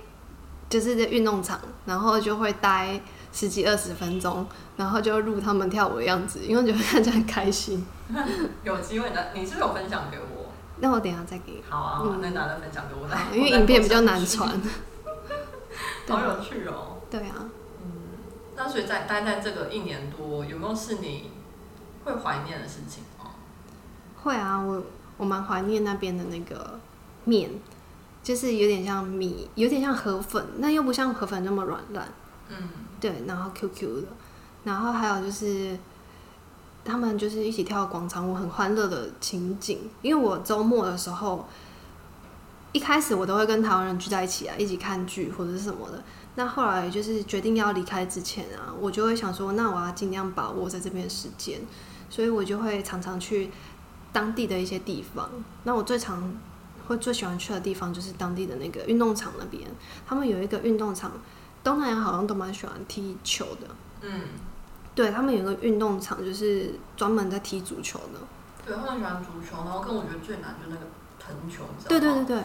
[0.70, 3.02] 就是在运动场，然后就会待
[3.34, 4.46] 十几二十分钟，
[4.78, 7.84] 然后就录他们跳舞的样子，因为我觉得看起来很开心。
[8.64, 10.52] 有机会的，你是不是有分享给我？
[10.80, 14.48] 那我等一下再给你，好啊，那拿来分享给我来，因为影片比较难传。
[16.08, 16.98] 好有趣哦。
[17.10, 17.50] 对啊，
[17.84, 17.92] 嗯
[18.56, 21.32] 那所以在待在这个一年多，有没有是你
[22.04, 23.32] 会怀念的事情吗？
[24.22, 24.84] 会啊，我
[25.18, 26.80] 我蛮怀念那边的那个
[27.26, 27.50] 面，
[28.24, 32.08] 就是有点像米，有点像河粉，那又不像河粉那么软烂。
[32.50, 34.08] 嗯，对，然后 QQ 的，
[34.64, 35.78] 然后还有就是
[36.84, 39.90] 他们就是一起跳广场舞，很欢乐的情景。
[40.02, 41.48] 因为我周末的时候，
[42.72, 46.04] 一开始我都会跟台湾人聚在一起啊，一起看剧或者是什么的。
[46.36, 51.60] 那后来就是决定要离开之前啊，我就会想说，那我要尽量把握在这边的时间，
[52.12, 53.50] 所以我就会常常去
[54.14, 55.28] 当地的一些地方。
[55.64, 56.32] 那我最常
[56.88, 59.68] 会最喜欢去的地方就是当地的那个运动场那边，
[60.06, 61.12] 他们有一个运动场。
[61.64, 63.68] 东南亚好像都蛮喜欢踢球的，
[64.02, 64.22] 嗯，
[64.96, 68.20] 对他们有个运动场，就是专门在踢足球的。
[68.66, 70.82] 对，他们喜欢足球，然后跟我觉得最难就是那个
[71.20, 71.88] 藤球，你知道吗？
[71.88, 72.44] 对对对对，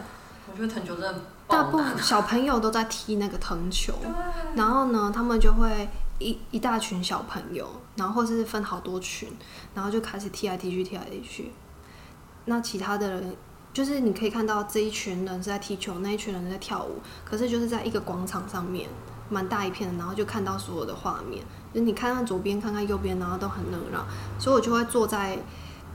[0.51, 1.63] 我觉得藤球真的大。
[1.63, 3.95] 部分小朋友都在踢那个藤球，
[4.53, 5.89] 然后呢，他们就会
[6.19, 7.67] 一一大群小朋友，
[7.97, 9.27] 然后或是分好多群，
[9.75, 11.51] 然后就开始踢来踢去，踢来踢去。
[12.45, 13.35] 那其他的人，
[13.73, 18.87] 就是你可以看到这一群人是在踢球，那一群人在跳舞，可是就是在一个广场上面，
[19.29, 21.43] 蛮大一片的，然后就看到所有的画面，
[21.73, 24.05] 就你看看左边，看看右边，然后都很热闹，
[24.39, 25.37] 所以我就会坐在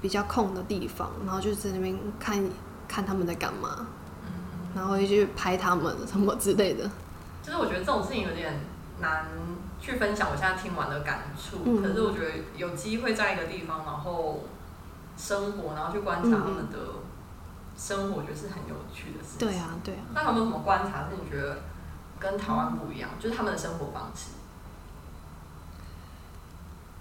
[0.01, 2.45] 比较空的地方，然后就在那边看
[2.87, 3.87] 看他们在干嘛，
[4.75, 6.91] 然后就去拍他们什么之类的。
[7.43, 8.55] 就是我觉得这种事情有点
[9.03, 9.27] 难
[9.79, 11.59] 去分享，我现在听完的感触。
[11.67, 14.45] 嗯可是我觉得有机会在一个地方，然后
[15.19, 16.79] 生活，然后去观察他们的
[17.77, 19.47] 生活，我觉得是很有趣的事情。
[19.47, 20.01] 对啊，对啊。
[20.15, 21.59] 那有没有什么观察是你觉得
[22.19, 23.11] 跟台湾不一样？
[23.21, 24.31] 就是他们的生活方式，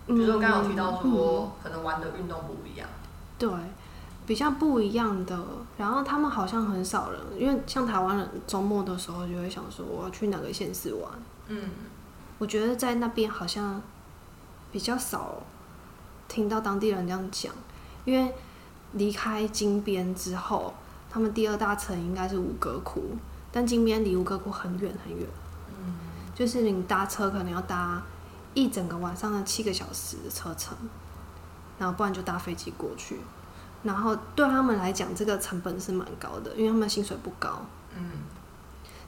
[0.08, 2.90] 比如说刚刚有提到嗯说，可能玩的运动不一样。
[3.38, 3.50] 对，
[4.26, 5.40] 比较不一样的。
[5.78, 11.12] 然后他们好像很少人，因为像台湾人周末的时候就会想说我要去哪个县市玩。
[11.48, 11.70] 嗯，
[12.42, 13.80] 我觉得在那边好像
[14.72, 15.44] 比较少
[16.28, 17.54] 听到当地人这样讲，
[18.04, 18.34] 因为
[18.94, 20.74] 离开金边之后，
[21.08, 23.16] 他们第二大城应该是吴哥窟，
[23.52, 25.28] 但金边离吴哥窟很远很远，
[25.78, 25.94] 嗯，
[26.34, 28.02] 就是你搭车可能要搭
[28.56, 30.76] 一整个晚上的七个小时的车程，
[31.78, 33.20] 然后不然就搭飞机过去。
[33.84, 37.62] 然后对他们来讲，这个成本是蛮高的，因为他们薪水不高，
[37.96, 38.04] 嗯，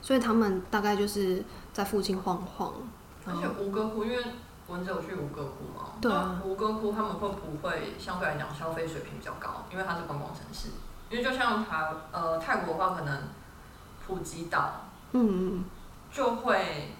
[0.00, 2.72] 所以他们大概就是在附近晃晃。
[3.26, 4.22] 而且吴哥窟，因为
[4.66, 9.64] 文子有去吴哥窟嘛，对啊那吴哥窟他们会不会相对来讲消费水平比较高？
[9.70, 10.70] 因为它是观光城市。
[11.10, 13.22] 因为就像台呃泰国的话，可能
[14.04, 14.70] 普吉岛
[15.12, 15.64] 嗯嗯
[16.10, 16.94] 就会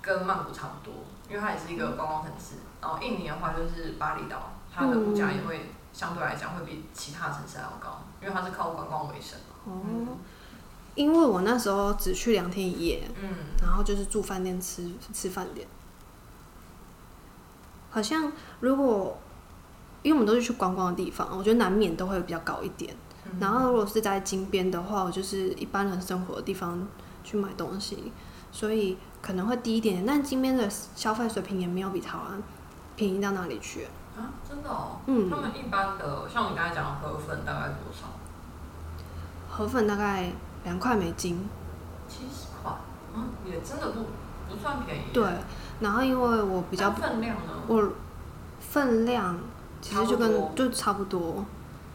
[0.00, 2.56] 跟曼谷差不多，因为它也是一个观光城市。
[2.80, 9.54] 然后印尼的话就是巴厘岛，它的物价也会相对来讲会比其他城市还要高，因为它是靠观光为生嘛。
[9.66, 10.16] 哦，
[10.96, 13.28] 因为我那时候只去两天一夜，嗯
[13.62, 15.68] 然后就是住饭店吃吃饭店。
[17.90, 19.16] 好像如果
[20.02, 22.92] 因为我们都是去观光的地方，我觉得难免都会比较高一点。
[23.24, 26.86] 嗯然后如果是在金边的话，我就是一般人生活的地方
[27.24, 28.12] 去买东西，
[28.52, 30.06] 所以可能会低一点点。
[30.06, 32.42] 但金边的消费水平也没有比台湾
[32.94, 33.84] 便宜到哪里去。
[34.16, 35.00] 啊，真的哦。
[35.06, 38.06] 嗯他们一般的，像你刚才讲的河粉大概多少？
[39.50, 40.30] 河粉大概
[40.66, 41.48] 两块美金，
[42.08, 42.72] 七十块，
[43.14, 44.00] 嗯，也真的不
[44.50, 45.02] 不算便宜。
[45.14, 45.24] 对。
[45.78, 47.52] 然后因为我比较但分量呢？
[47.68, 47.92] 我
[48.58, 49.38] 分量
[49.80, 51.44] 其实就跟就差不多，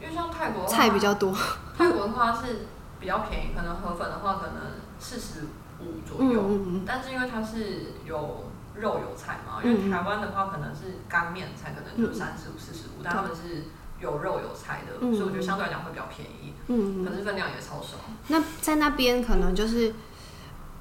[0.02, 1.36] 因为像泰国菜比较多。
[1.78, 2.68] 泰国的话是
[3.00, 4.56] 比较便宜，可能河粉的话可能
[5.00, 5.48] 四十
[5.82, 8.46] 五左右，嗯嗯但是因为它是有
[8.76, 13.64] 肉有菜嘛，嗯因为台湾的话可能是干面才，可能就三十五、四十五，但他们是
[14.02, 17.98] 有肉有菜的，嗯所以我觉得相对来讲会比较便宜，嗯，可是分量也超少。
[18.28, 19.94] 那在那边可能就是，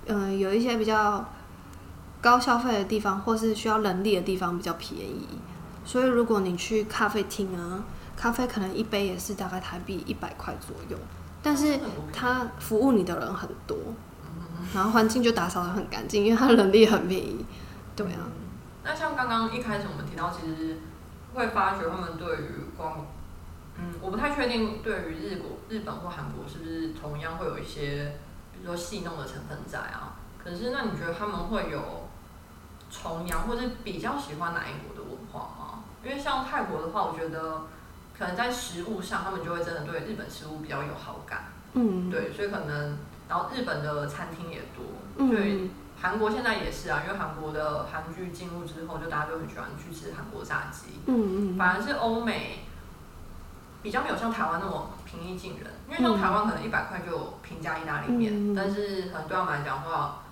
[0.06, 1.24] 嗯、有一些比较
[2.20, 5.26] 高消费的地方，或是需要人力的地方比较便宜。
[5.84, 7.84] 所以如果你去咖啡厅啊，
[8.16, 10.96] 咖啡可能一杯也是大概台币一百块左右，
[11.42, 13.76] 但是真的不便宜它服务你的人很多，
[14.74, 17.44] 然后环境就打扫的很干净，因为它人力很便宜。
[17.96, 18.32] 对啊，嗯
[18.82, 20.78] 那像刚刚一开始我们提到，其实
[21.34, 23.06] 会发觉他们对于光，
[23.78, 28.16] 嗯，我不太确定对于日国、日本或韩国是不是同样会有一些，
[28.52, 30.16] 比如说戏弄的成分在啊。
[30.42, 32.08] 可是那你觉得他们会有
[32.90, 35.84] 崇洋或者比较喜欢哪一国的文化吗？
[36.02, 37.62] 因为像泰国的话，我觉得
[38.18, 41.44] 可能在食物上，他们就会真的对日本食物比较有好感。
[41.74, 42.96] 嗯，对，所以可能，
[43.28, 44.84] 然后日本的餐厅也多，
[45.18, 45.70] 嗯，所以
[46.01, 51.01] 韩国现在也是啊，因为韩国的韩剧进入之后，就大家都很喜欢去吃韩国炸鸡。
[51.07, 52.64] 嗯嗯，反而是欧美
[53.82, 60.22] 比较没有像台湾那么平易近人，因为像台湾可能一百块就有平价意大利面，嗯但是可能对他们来讲的话，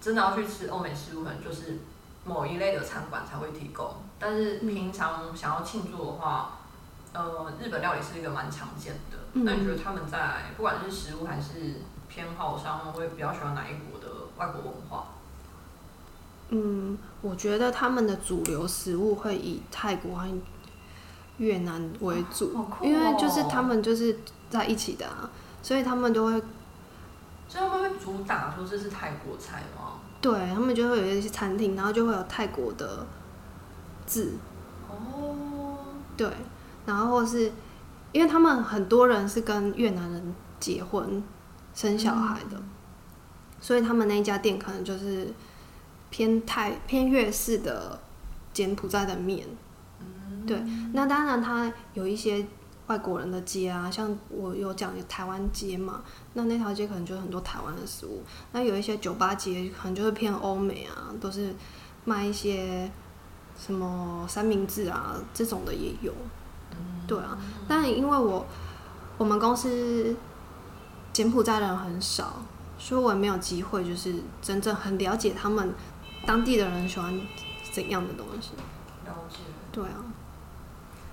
[0.00, 1.78] 真的要去吃欧美食物，可能就是
[2.24, 3.96] 某一类的餐馆才会提供。
[4.20, 6.58] 但是平常想要庆祝的话，
[7.12, 9.18] 呃，日本料理是一个蛮常见的。
[9.32, 13.97] 嗯那你觉得他们在不管是食物还是偏好上，会比较喜欢哪一国的
[14.38, 15.04] 外国文化？
[16.50, 20.26] 嗯，我觉得他们的主流食物会以泰国和
[21.36, 24.18] 越南为主，因为就是他们就是
[24.48, 25.28] 在一起的啊，
[25.62, 26.32] 所以他们都会
[27.48, 30.00] 所以他们会主打说这是泰国菜吗？
[30.20, 33.06] 对他们就会有一些餐厅，然后就会有泰国的
[34.06, 34.34] 字，
[34.88, 35.76] 哦，
[36.16, 36.28] 对，
[36.86, 37.52] 然后或是
[38.12, 41.22] 因为他们很多人是跟越南人结婚
[41.72, 42.60] 生小孩的，
[43.60, 45.32] 所以他们那一家店可能就是
[46.10, 48.00] 偏泰偏粤式的
[48.52, 49.46] 柬埔寨的面。
[50.46, 50.58] 对，
[50.92, 52.46] 那当然它有一些
[52.86, 56.02] 外国人的街啊，像我有讲台湾街嘛，
[56.32, 58.22] 那那条街可能就很多台湾的食物。
[58.52, 61.54] 那有一些酒吧街可能就是偏欧美啊，都是
[62.06, 62.90] 卖一些
[63.58, 66.14] 什么三明治啊这种的也有。
[67.06, 67.36] 对啊，
[67.68, 68.46] 但因为我
[69.18, 70.16] 我们公司
[71.12, 72.40] 柬埔寨人很少，
[72.78, 75.74] 所以我也没有机会就是真正很了解他们
[76.24, 77.20] 当地的人喜欢
[77.70, 78.52] 怎样的东西。
[79.04, 79.38] 了解。
[79.72, 80.04] 对啊，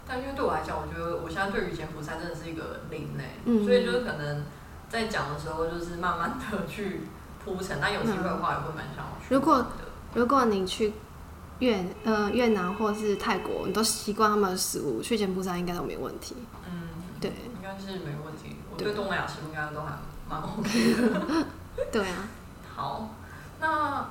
[0.07, 4.43] 但因为对我来讲，我觉得我现在对于柬埔寨真的是一个零呢、嗯所以就是可能
[4.89, 7.01] 在讲的时候，就是慢慢的去
[7.43, 9.66] 铺陈，但有机会的话也会蛮想要去如果。
[10.13, 10.93] 如果你去
[11.59, 16.38] 越呃越南或是泰国，你都习惯他们的食物，去柬埔寨应该都没问题。
[16.72, 16.88] 嗯，
[17.20, 18.55] 对应该是没问题。
[18.72, 19.91] 我对对东南亚食物应该都还
[20.30, 21.45] 蛮 OK 的。
[21.91, 22.28] 对啊，
[22.76, 23.09] 好，
[23.59, 24.07] 那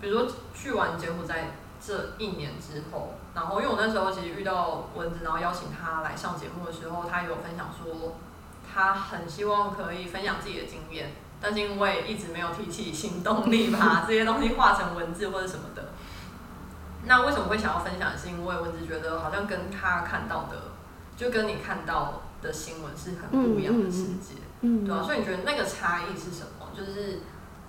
[0.00, 1.50] 比如说去完柬埔寨
[1.84, 8.16] 这一年之后，然后因为我那时候其实遇到蚊子，然后邀请他来上节目的时候，他有分享说
[8.72, 15.88] 他很希望可以分享自己的经验，但是因为一直没有提起行动力，把这些东西化成文字或者什么的。
[17.04, 18.16] 那为什么会想要分享？
[18.16, 20.72] 是因为蚊子觉得好像跟他看到的，
[21.16, 24.34] 就跟你看到的新闻是很不一样的世界。
[24.36, 26.66] 嗯，对啊，所以你觉得那个差异是什么？
[26.76, 27.20] 就是，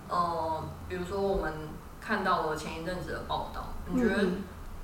[0.07, 1.53] 呃，比如说我们
[2.01, 4.43] 看到了前一阵子的报道，你觉得，嗯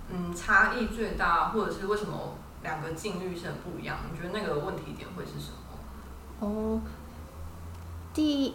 [0.10, 3.98] 嗯，差异最大，或者是为什么两个境遇是很不一样？
[4.12, 6.48] 你觉得那个问题点会是什么？
[6.48, 6.82] 哦，
[8.14, 8.54] 第一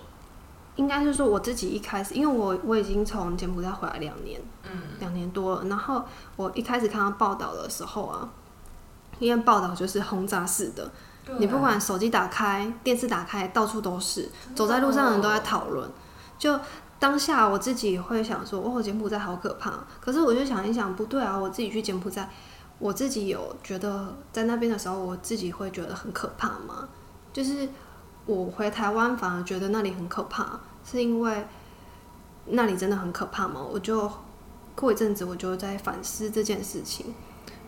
[0.76, 4.70] 应该是说我自己一开始，因为我我已经从柬埔寨回来两年，嗯
[5.00, 6.04] 两年多了，然后
[6.36, 8.28] 我一开始看到报道的时候啊，
[9.18, 10.90] 因为报道就是轰炸式的，对
[11.38, 15.88] 你不管手机打开、电视打开，到处都是，走在路上的人都在讨论。
[16.38, 16.58] 就
[16.98, 19.72] 当下我自己会想说，哦，柬埔寨好可怕。
[20.00, 22.28] 可是我就想一想，不对啊，我自己去柬埔寨，
[22.78, 26.88] 我自己有觉得在那边的时候，我自己会觉得很可怕吗？
[27.32, 27.68] 就是
[28.26, 31.46] 我回台湾反而觉得那里很可怕，是因为
[32.46, 33.60] 那里真的很可怕吗？
[33.62, 34.10] 我就
[34.74, 37.14] 过一阵子，我就在反思这件事情。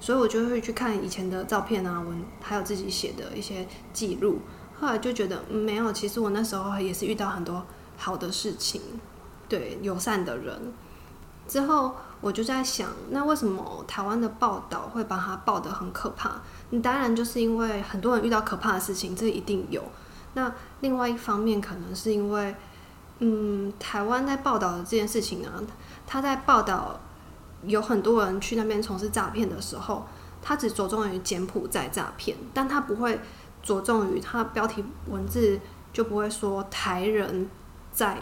[0.03, 4.41] 所以我就会去看以前的照片啊，文还有自己写的一些记录。
[4.81, 7.65] 后来就觉得、没有，其实我那时候也是遇到很多
[7.97, 8.83] 好的事情，
[9.49, 10.73] 对友善的人。
[11.47, 16.43] 之后我就在想，那为什么台湾的报道会把它报得很可怕？
[16.83, 19.85] 当然就是因为很多人遇到可怕的事情，这一定有。
[20.35, 22.53] 那另外一方面，可能是因为，
[23.21, 25.63] 嗯，台湾在报道的这件事情呢，
[26.09, 26.99] 他在报道
[27.65, 30.07] 有很多人去那边从事诈骗的时候，
[30.41, 33.21] 他只着重于柬埔寨诈骗，但他不会
[33.63, 35.61] 着重于他标题文字
[35.93, 37.49] 就不会说台人
[37.93, 38.19] 在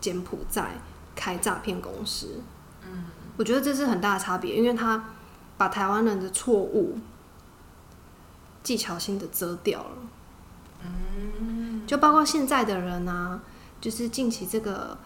[0.00, 0.72] 柬埔寨
[1.14, 2.40] 开诈骗公司。
[2.84, 3.04] 嗯，
[3.36, 5.04] 我觉得这是很大的差别，因为他
[5.56, 6.98] 把台湾人的错误
[8.62, 9.96] 技巧性的遮掉了。
[10.84, 13.40] 嗯，就包括现在的人啊，
[13.80, 14.98] 就是近期这个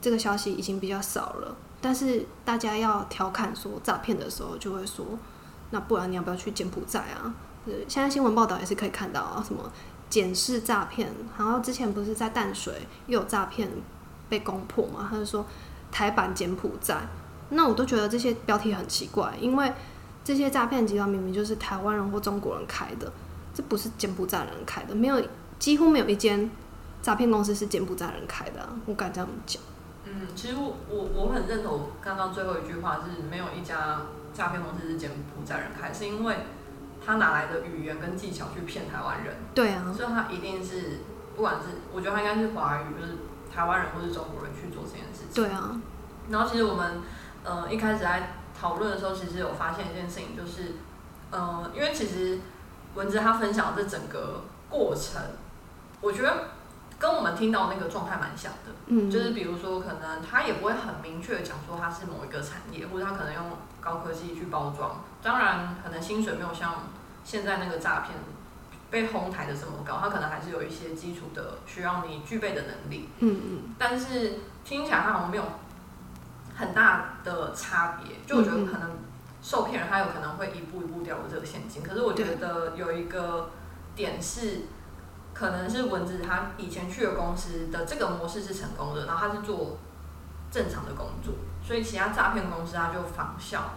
[0.00, 5.04] 这个消息已经比较少了，但是大家要调侃说诈骗的时候，就会说，
[5.68, 7.34] 那不然你要不要去柬埔寨啊？
[7.66, 9.70] 呃，现在新闻报道也是可以看到啊，什么
[10.08, 12.72] 检视诈骗，然后之前不是在淡水
[13.06, 13.68] 又有诈骗
[14.30, 15.06] 被攻破嘛？
[15.10, 15.44] 他就说
[15.92, 16.96] 台版柬埔寨，
[17.50, 19.70] 那我都觉得这些标题很奇怪，因为
[20.24, 23.12] 这些诈骗集团明明就是台湾人或中国人开的，
[23.52, 25.22] 这不是柬埔寨人开的，没有
[25.58, 26.50] 几乎没有一间
[27.02, 29.62] 诈骗公司是柬埔寨人开的、我敢这样讲。
[30.16, 34.02] 嗯，其实我我我很认同刚刚最后一句话，是没有一家
[34.32, 36.36] 诈骗公司是柬埔寨人开，是因为
[37.04, 39.34] 他哪来的语言跟技巧去骗台湾人？
[39.54, 41.00] 对啊，所以他一定是，
[41.34, 43.14] 不管是我觉得他应该是华语，就是
[43.52, 45.34] 台湾人或是中国人去做这件事情。
[45.34, 45.80] 对啊，
[46.28, 47.02] 然后其实我们
[47.42, 50.76] 呃一开始在讨论的时候，其实有发现一件事情，就是
[51.30, 52.38] 呃，因为其实
[52.94, 55.20] 文字他分享这整个过程，
[56.00, 56.50] 我觉得
[57.04, 58.72] 跟我们听到那个状态蛮像的。
[58.86, 63.44] 嗯，就是比如说，可能他也不会很明确的讲说他是某一个产业，或者他可能用
[63.78, 65.04] 高科技去包装。
[65.22, 66.84] 当然，可能薪水没有像
[67.22, 68.16] 现在那个诈骗
[68.90, 73.10] 被哄抬的这么高，他可能还是有一些基础的需要你具备的能力。
[73.18, 75.44] 嗯嗯但是听起来他好像没有
[76.56, 78.92] 很大的差别，就我觉得可能
[79.42, 81.82] 受骗人他有可能会一步一步掉入这个陷阱。
[81.82, 83.50] 可是我觉得有一个
[83.94, 84.62] 点是，
[85.34, 89.76] 可能是蚊子他以前去的公司的这个模式是成功的，然后他是做
[90.50, 93.72] 正常的工作，所以其他诈骗公司他就仿效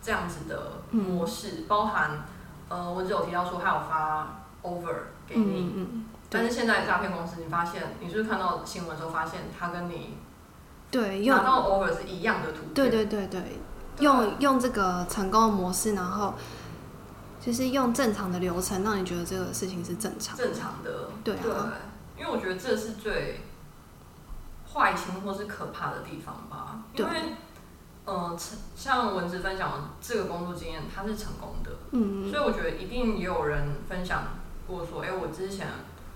[0.00, 2.24] 这样子的模式，包含
[2.68, 4.94] 呃我只有提到说他有发 over
[5.26, 6.04] 给你。
[6.32, 10.16] 但是现在诈骗公司，你发现你是不是看到新闻的时候发现他跟你
[10.88, 12.74] 对，用拿到 over 是一样的图片？
[12.74, 13.58] 对对对对，
[13.98, 16.34] 用用这个成功的模式，然后
[17.40, 20.44] 就是用正常的流程，让你觉得这个事情是正常的。
[20.44, 21.08] 正常的。
[21.24, 21.72] 对啊
[22.18, 23.40] 因为我觉得这是最
[24.70, 26.82] 坏心或是可怕的地方吧。
[26.92, 27.20] 因对为，
[28.04, 28.36] 呃，
[28.76, 34.22] 像文字分享的这个工作经验，它是成功的，嗯所以我觉得一定也有人分享
[34.66, 35.66] 过说，哎、我之前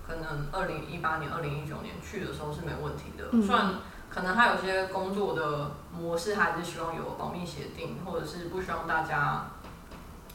[0.07, 3.73] 可能二零一八年、二零一九年去的时候是没问题的，嗯虽然
[4.11, 9.47] 可能他有些工作的模式还是希望有保密协定，或者是不希望大家。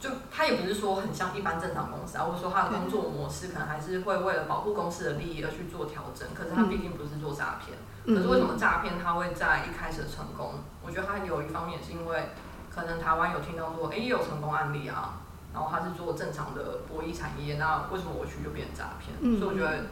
[0.01, 10.55] 就他也不是说很像一般正常公司啊，或者说他的工作模式可能还是会为了保护公司的利益而去做调整，可是他毕竟不是做诈骗，可是为什么诈骗他会在一开始成功？
[10.83, 12.29] 我觉得他有一方面是因为
[12.73, 15.21] 可能台湾有听到说，哎、也有成功案例啊，
[15.53, 19.15] 然后他是做正常的博弈产业，那为什么我去就变诈骗？
[19.21, 19.85] 嗯所以我觉得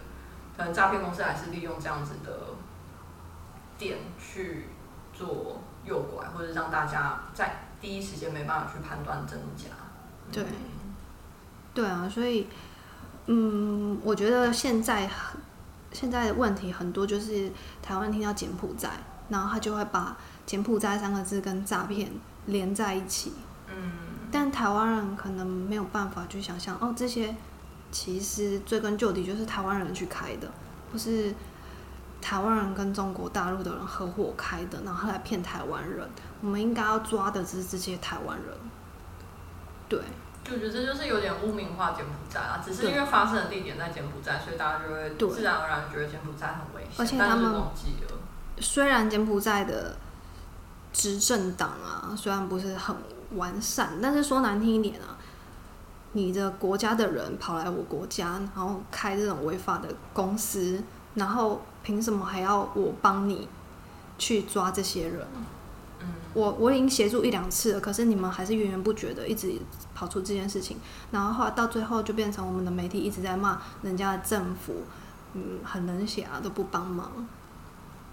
[0.58, 2.32] 可能诈骗公司还是利用这样子的
[3.78, 4.70] 点去
[5.14, 9.70] 做诱拐，或者让大家在第一时间没办法去判断真假。
[10.32, 10.46] 对
[11.74, 12.48] 对啊，所以
[13.28, 15.40] 嗯，我觉得现在很
[15.92, 17.52] 现在的问题很多，就是
[17.82, 18.90] 台湾听到柬埔寨，
[19.30, 22.12] 然后他就会把柬埔寨三个字跟诈骗
[22.48, 23.34] 连在一起。
[23.68, 23.92] 嗯，
[24.32, 27.36] 但台湾人可能没有办法去想象，哦，这些
[27.92, 30.52] 其实追根究底就是台湾人去开的，
[30.92, 31.34] 不是
[32.22, 36.10] 台湾人跟中国大陆的人合伙开的，然后来骗台湾人。
[36.42, 38.58] 我们应该要抓的只是这些台湾人。
[39.90, 40.00] 对，
[40.44, 48.18] 就觉得这就是有点污名化柬埔寨啊，只是因为发生的地点在柬埔寨，所以大家就会对自然而然觉得柬埔寨很危险，而且他们忘记了。
[48.60, 49.98] 虽然柬埔寨的
[50.94, 52.96] 执政党啊，虽然不是很
[53.36, 55.18] 完善，但是说难听一点啊，
[56.14, 60.84] 你的国家的人跑来我国家，然后开这种违法的公司，
[61.16, 63.48] 然后凭什么还要我帮你
[64.18, 65.26] 去抓这些人？
[66.34, 69.54] 嗯，我我已经协助一两次了，可是你们还是源源不绝的一直
[69.94, 70.78] 跑出这件事情，
[71.12, 74.84] 然后后来到最后就变成我们的媒体一直在骂人家的政府，
[75.34, 77.28] 嗯，很冷血啊，都不帮忙。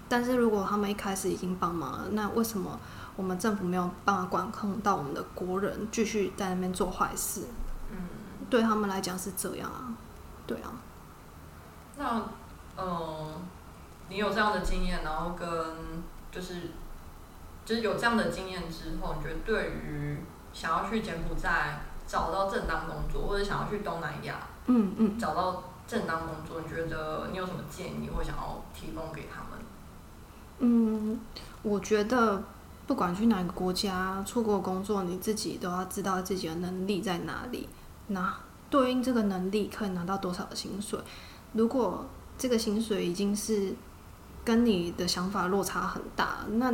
[0.08, 2.78] 但是如果他们一开始已经帮忙了，那为什么
[3.16, 7.42] 我们政府没有办法管控到我们的国人继续在那边做坏事？
[7.90, 7.98] 嗯，
[8.48, 9.92] 对他们来讲是这样啊，
[10.46, 10.70] 对啊，
[11.96, 12.22] 那
[12.76, 13.34] 嗯，
[14.08, 15.48] 你有这样的经验，然后跟
[16.30, 16.70] 就是
[17.66, 20.16] 就是有这样的经验之后，你觉得对于
[20.54, 24.36] 想要去柬埔寨找到正当工作，或者想要去东南亚
[24.66, 29.58] 嗯嗯，找到正当工作，你觉得你有什么建议或想要提供给他们？
[30.60, 31.20] 嗯，
[31.62, 32.42] 我觉得
[32.86, 37.68] 不管去哪个国家出国工作，你自己都要知道自己的能力在哪里，
[38.06, 38.32] 那
[38.70, 40.98] 对应这个能力可以拿到多少的薪水。
[41.52, 42.06] 如果
[42.38, 43.74] 这个薪水已经是
[44.44, 46.72] 跟你的想法落差很大，那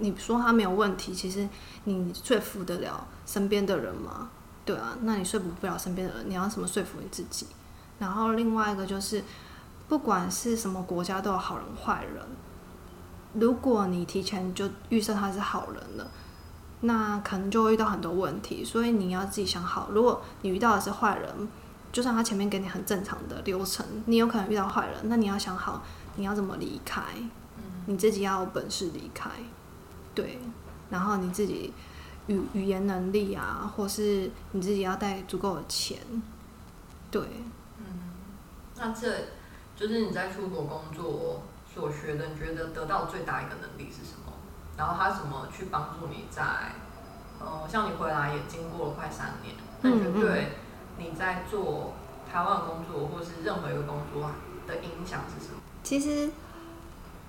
[0.00, 1.48] 你说他没有问题，其实
[1.84, 4.30] 你说服得了身边的人吗？
[4.64, 7.46] 对啊，那你说服不了身边的人，你要怎么说服你自己？
[7.98, 9.24] 然后另外一个就是，
[9.88, 12.22] 不管是什么国家都有好人坏人。
[13.34, 16.06] 如果你提前就预设他是好人了，
[16.80, 18.64] 那可能就会遇到很多问题。
[18.64, 21.48] 所以你要自己想好，如果你遇到的是坏人，
[21.90, 25.82] 就算他前面给你很正常的流程，你有可能遇到坏人，那你要想好
[26.16, 27.02] 你要怎么离开，
[27.86, 29.30] 你自己要有本事离开，
[30.18, 30.36] 对，
[30.90, 31.72] 然后你自己
[32.26, 35.96] 语语言能力啊，或是你自己要带足够的钱，
[37.08, 37.22] 对，
[37.78, 37.84] 嗯
[38.74, 39.26] 那这
[39.76, 41.42] 就是你在出国工作
[41.72, 44.32] 所学的，你觉得得到最大一个能力是什么？
[44.76, 46.42] 然后他怎么去帮助你在，
[47.38, 50.48] 呃，像你回来也经过了快三年，那你觉得对
[50.98, 51.94] 你在做
[52.28, 54.32] 台湾工作或是任何一个工作
[54.66, 55.60] 的影响是什么？
[55.84, 56.28] 其实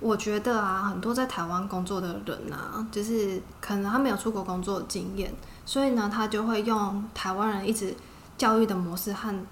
[0.00, 5.32] 我觉得啊，很多在台湾工作的人啊，就是可能他没有出国工作的经验，
[5.66, 7.94] 所以呢，他就会用台湾人一直
[8.38, 9.46] 教育的模式和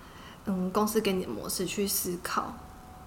[0.46, 2.52] 嗯公司给你的模式去思考。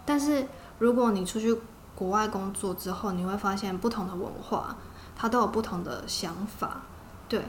[0.06, 0.48] 但是
[0.78, 1.60] 如果你出去
[1.96, 4.76] 国外工作之后，你会发现不同的文化，
[5.16, 6.82] 它都有不同的想法，
[7.28, 7.44] 对。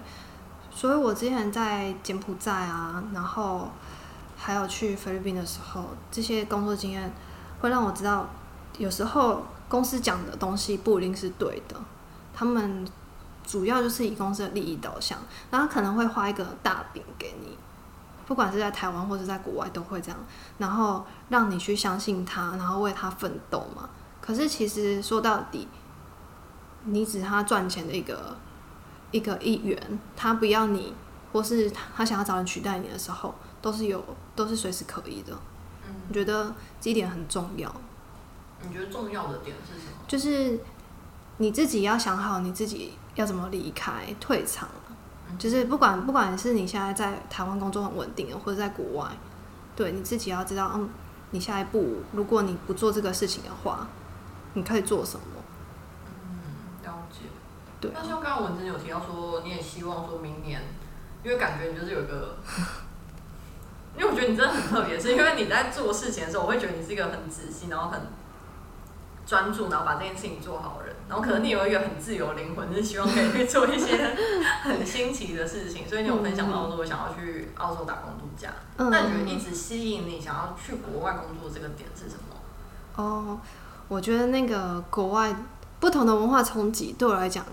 [0.75, 3.69] 所以我之前在柬埔寨啊，然后
[4.39, 7.13] 还有去菲律宾的时候，这些工作经验
[7.61, 8.27] 会让我知道，
[8.79, 9.43] 有时候
[9.73, 11.75] 公司讲的东西不一定是对的，
[12.35, 12.87] 他们
[13.43, 15.19] 主要就是以公司的利益导向，
[15.51, 17.57] 然后可能会画一个大饼给你，
[18.27, 20.19] 不管是在台湾或者在国外都会这样，
[20.59, 23.89] 然后让你去相信他，然后为他奋斗嘛。
[24.21, 25.67] 可是其实说到底，
[26.85, 28.37] 你只是他赚钱的一个
[29.11, 30.93] 一个一员，他不要你，
[31.33, 34.05] 或是他想要找人取代你的时候，都是有
[34.37, 35.33] 都是随时可以的。
[35.89, 37.75] 嗯，我觉得这一点很重要，
[38.63, 39.93] 你觉得重要的点是什么？
[40.07, 40.61] 就是
[41.39, 44.69] 你自己要想好你自己要怎么离开退场，
[45.39, 49.09] 就是不管不管是你现在在台湾工作很稳定，或者在国外，
[49.75, 50.89] 对你自己要知道，嗯，
[51.31, 53.89] 你下一步如果你不做这个事情的话，
[54.55, 55.25] 你可以做什么？
[56.25, 57.21] 嗯了解。
[57.81, 60.63] 对那像刚刚文珍有提到说，你也希望说明年，
[61.25, 62.37] 因为感觉你就是有一个，
[63.99, 68.01] 因为我觉得你真的很特别，是因为你在做事情的时候，我会觉得你是一个很仔细，然后很
[69.27, 70.97] 专注，然后把这件事情做好的人。
[71.09, 74.17] 然后可能你有一个很自由的灵魂，是希望可以去做一些
[74.63, 78.49] 很新奇的事情，所以你有分享到说我想要去澳洲打工度假。
[78.79, 82.23] 嗯那你觉得一直吸引你想要去国外工作这个点是什么？
[82.97, 83.39] 哦，
[83.89, 85.37] 我觉得那个国外
[85.81, 87.45] 不同的文化冲击对我来讲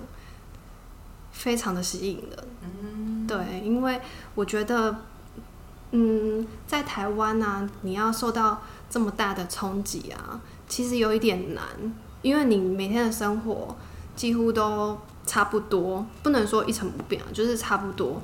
[1.32, 2.48] 非常的吸引人。
[2.62, 4.00] 嗯，对，因为
[4.36, 4.96] 我觉得，
[5.92, 10.40] 嗯，在台湾呢、你要受到这么大的冲击啊，
[10.70, 11.64] 其实有一点难，
[12.22, 13.76] 因为你每天的生活
[14.16, 18.22] 几乎都差不多，不能说一成不变啊，就是差不多。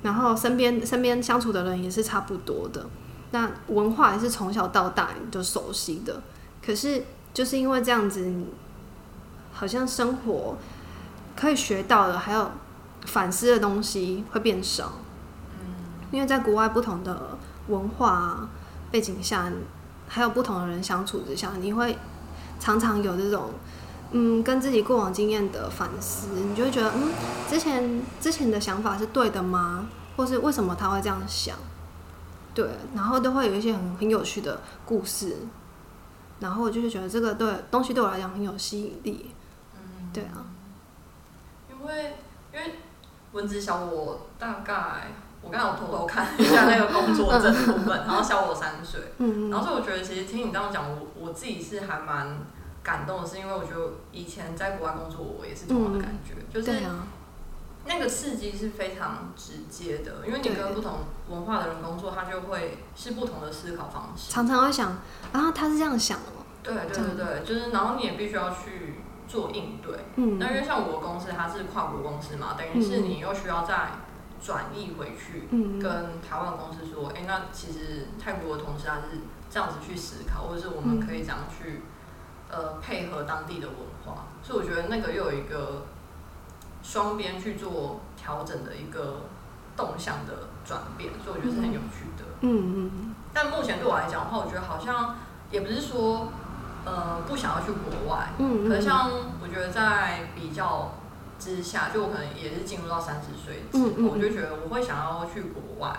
[0.00, 2.86] 然后身边身边相处的人也是差不多的，
[3.32, 6.22] 那文化也是从小到大你就熟悉的。
[6.64, 7.02] 可是
[7.34, 8.32] 就是因为这样子，
[9.52, 10.56] 好像生活
[11.34, 12.50] 可以学到的，还有
[13.06, 14.92] 反思的东西会变少。
[16.10, 18.48] 因为在国外不同的文化、
[18.90, 19.52] 背景下，
[20.08, 21.96] 还有不同的人相处之下，你会
[22.58, 23.50] 常常有这种
[24.12, 27.12] 嗯跟自己过往经验的反思，你就会觉得嗯
[27.48, 29.86] 之前之前的想法是对的吗？
[30.16, 31.56] 或是为什么他会这样想？
[32.54, 35.36] 对，然后都会有一些很很有趣的故事，
[36.40, 39.30] 然后我就是觉得这个对东西对我来讲很有吸引力。
[39.76, 40.42] 嗯，对啊，
[41.70, 42.16] 因为
[42.52, 42.74] 因为
[43.30, 45.12] 文字小我大概，
[45.42, 52.38] 我刚刚有偷偷看一下那个工作证部分， 然后小我三岁，嗯然后所以我觉得其实听你这样讲，我我自己是还蛮
[52.82, 56.80] 感动的，是因为我觉得以前在国外工作，我也是同样的感觉，就是
[57.86, 60.98] 那个刺激是非常直接的，因为你跟不同
[61.30, 64.30] 文化的人工作，他就会是不同的思考方式。
[64.30, 64.90] 常常会想
[65.32, 68.96] 啊，他是这样想的吗，对对对对，就是然后你也必须要去
[69.26, 69.94] 做应对。
[70.16, 70.38] 嗯。
[70.38, 73.92] 那因为像我的公司它是跨国公司嘛，等于是你又需要再
[74.40, 75.78] 转译回去，嗯。
[75.78, 79.20] 跟台湾公司说，哎、那其实泰国的同事他是
[79.50, 81.82] 这样子去思考，或者是我们可以怎样去、
[82.50, 85.86] 呃配合当地的文化，所以我觉得那个又有一个
[86.82, 89.22] 双边去做调整的一个
[89.76, 92.24] 动向的转变，所以我觉得是很有趣的。
[92.40, 92.90] 嗯。
[92.90, 95.16] 嗯但目前对我来讲的话，我觉得好像
[95.50, 96.32] 也不是说
[96.84, 99.10] 呃不想要去国外，嗯，可是像
[99.42, 100.92] 我觉得在比较
[101.38, 105.96] 之下，就我可能也是进入到三十岁之后，嗯嗯嗯我就觉得我会想要去国外，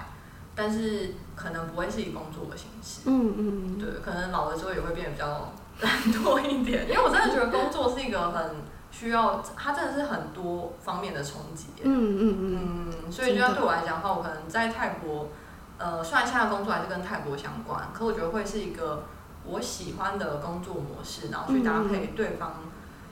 [0.56, 3.02] 但是可能不会是以工作的形式。
[3.06, 8.56] 嗯嗯嗯，对，可能老了之后也会变得比较懒惰一点，因为我真的觉得工作是一个很
[8.91, 11.68] 需要，它真的是很多方面的冲击。
[11.84, 15.30] 嗯嗯嗯嗯，所以就像对我来讲的话，我可能在泰国，
[15.78, 19.03] 呃，虽然现在工作还是跟泰国相关，可我觉得会是一个
[19.45, 22.56] 我喜欢的工作模式，然后去搭配对方，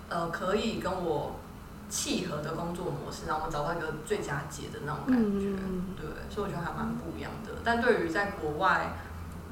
[0.10, 1.36] 呃，可以跟我
[1.90, 5.56] 契合的工作模式，然后我们找到一个最佳解的那种感觉。
[5.96, 7.54] 对，所以我觉得还蛮不一样的。
[7.64, 8.94] 但对于在国外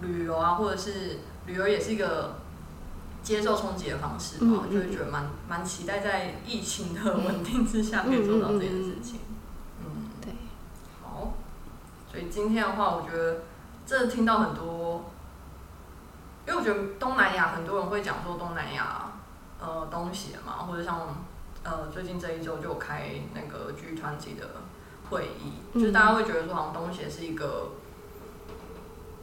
[0.02, 2.36] 旅游啊，或者是旅游也是一个
[3.24, 9.20] 接受冲击的方式嘛，就会觉得蛮蛮期待在疫情的稳定之下可以做到这件事情。
[9.80, 10.34] 嗯，对，
[11.02, 11.34] 好。
[12.12, 13.42] 所以今天的话，我觉得
[13.86, 15.06] 真的听到很多，
[16.48, 19.12] 因为我觉得东南亚很多人会讲说东南亚
[19.60, 21.00] 呃东协嘛，或者像
[21.66, 24.48] 呃最近这一周就有开那个剧团级的
[25.10, 27.72] 会议，嗯就是大家会觉得说好像东协是一个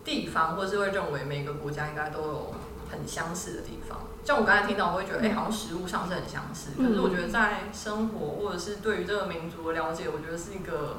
[0.05, 2.55] 地方，或是会认为每个国家应该都有
[2.91, 4.01] 很相似的地方。
[4.25, 10.99] 像我刚才听到，我会觉得哎、好像食物上是很相似，可是我觉得在生活或者是对于这个民族的了解，我觉得是一个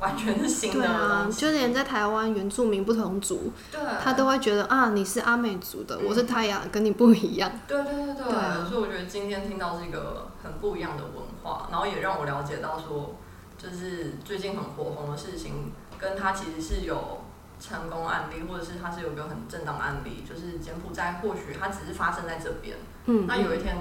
[0.00, 1.28] 完全是新的对啊。
[1.30, 6.06] 就连在台湾原住民不同族，对，他都会觉得啊，你是阿美族的，嗯。
[6.08, 7.50] 我是泰雅，跟你不一样。
[7.68, 13.14] 对对对对，所以我觉得今天听到是一个很不一样的文化，然后也让我了解到说，
[13.58, 17.20] 就是最近很火红的事情，跟他其实是有
[17.60, 23.76] 成功案例，或者是它是有一个很正当案例，就是柬埔寨或许它只是发生在这边，嗯，那有一天，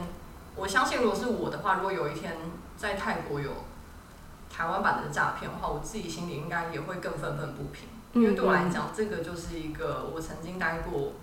[0.58, 2.36] 我相信如果是我的话，如果有一天
[2.76, 3.52] 在泰国有
[4.60, 7.88] 台湾版的诈骗的话，我自己心里应该也会更愤愤不平。
[8.11, 11.14] 因为对我来讲，这个就是一个我曾经待过，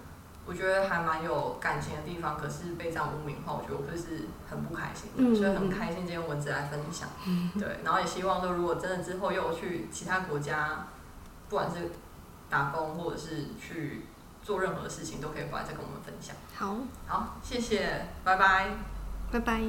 [0.46, 7.10] 我觉得还蛮有感情的地方，可是被这样污名化，我觉得我就是很不开心的，嗯所以很开心今天文字来分享。
[7.60, 10.86] 对，然后也希望说，如果真的之后又去其他国家，
[11.50, 11.90] 不管是
[12.48, 14.06] 打工或者是去
[14.42, 16.34] 做任何事情，都可以过来再跟我们分享。
[16.54, 18.70] 好，好，谢谢，拜拜。
[19.30, 19.60] 拜拜。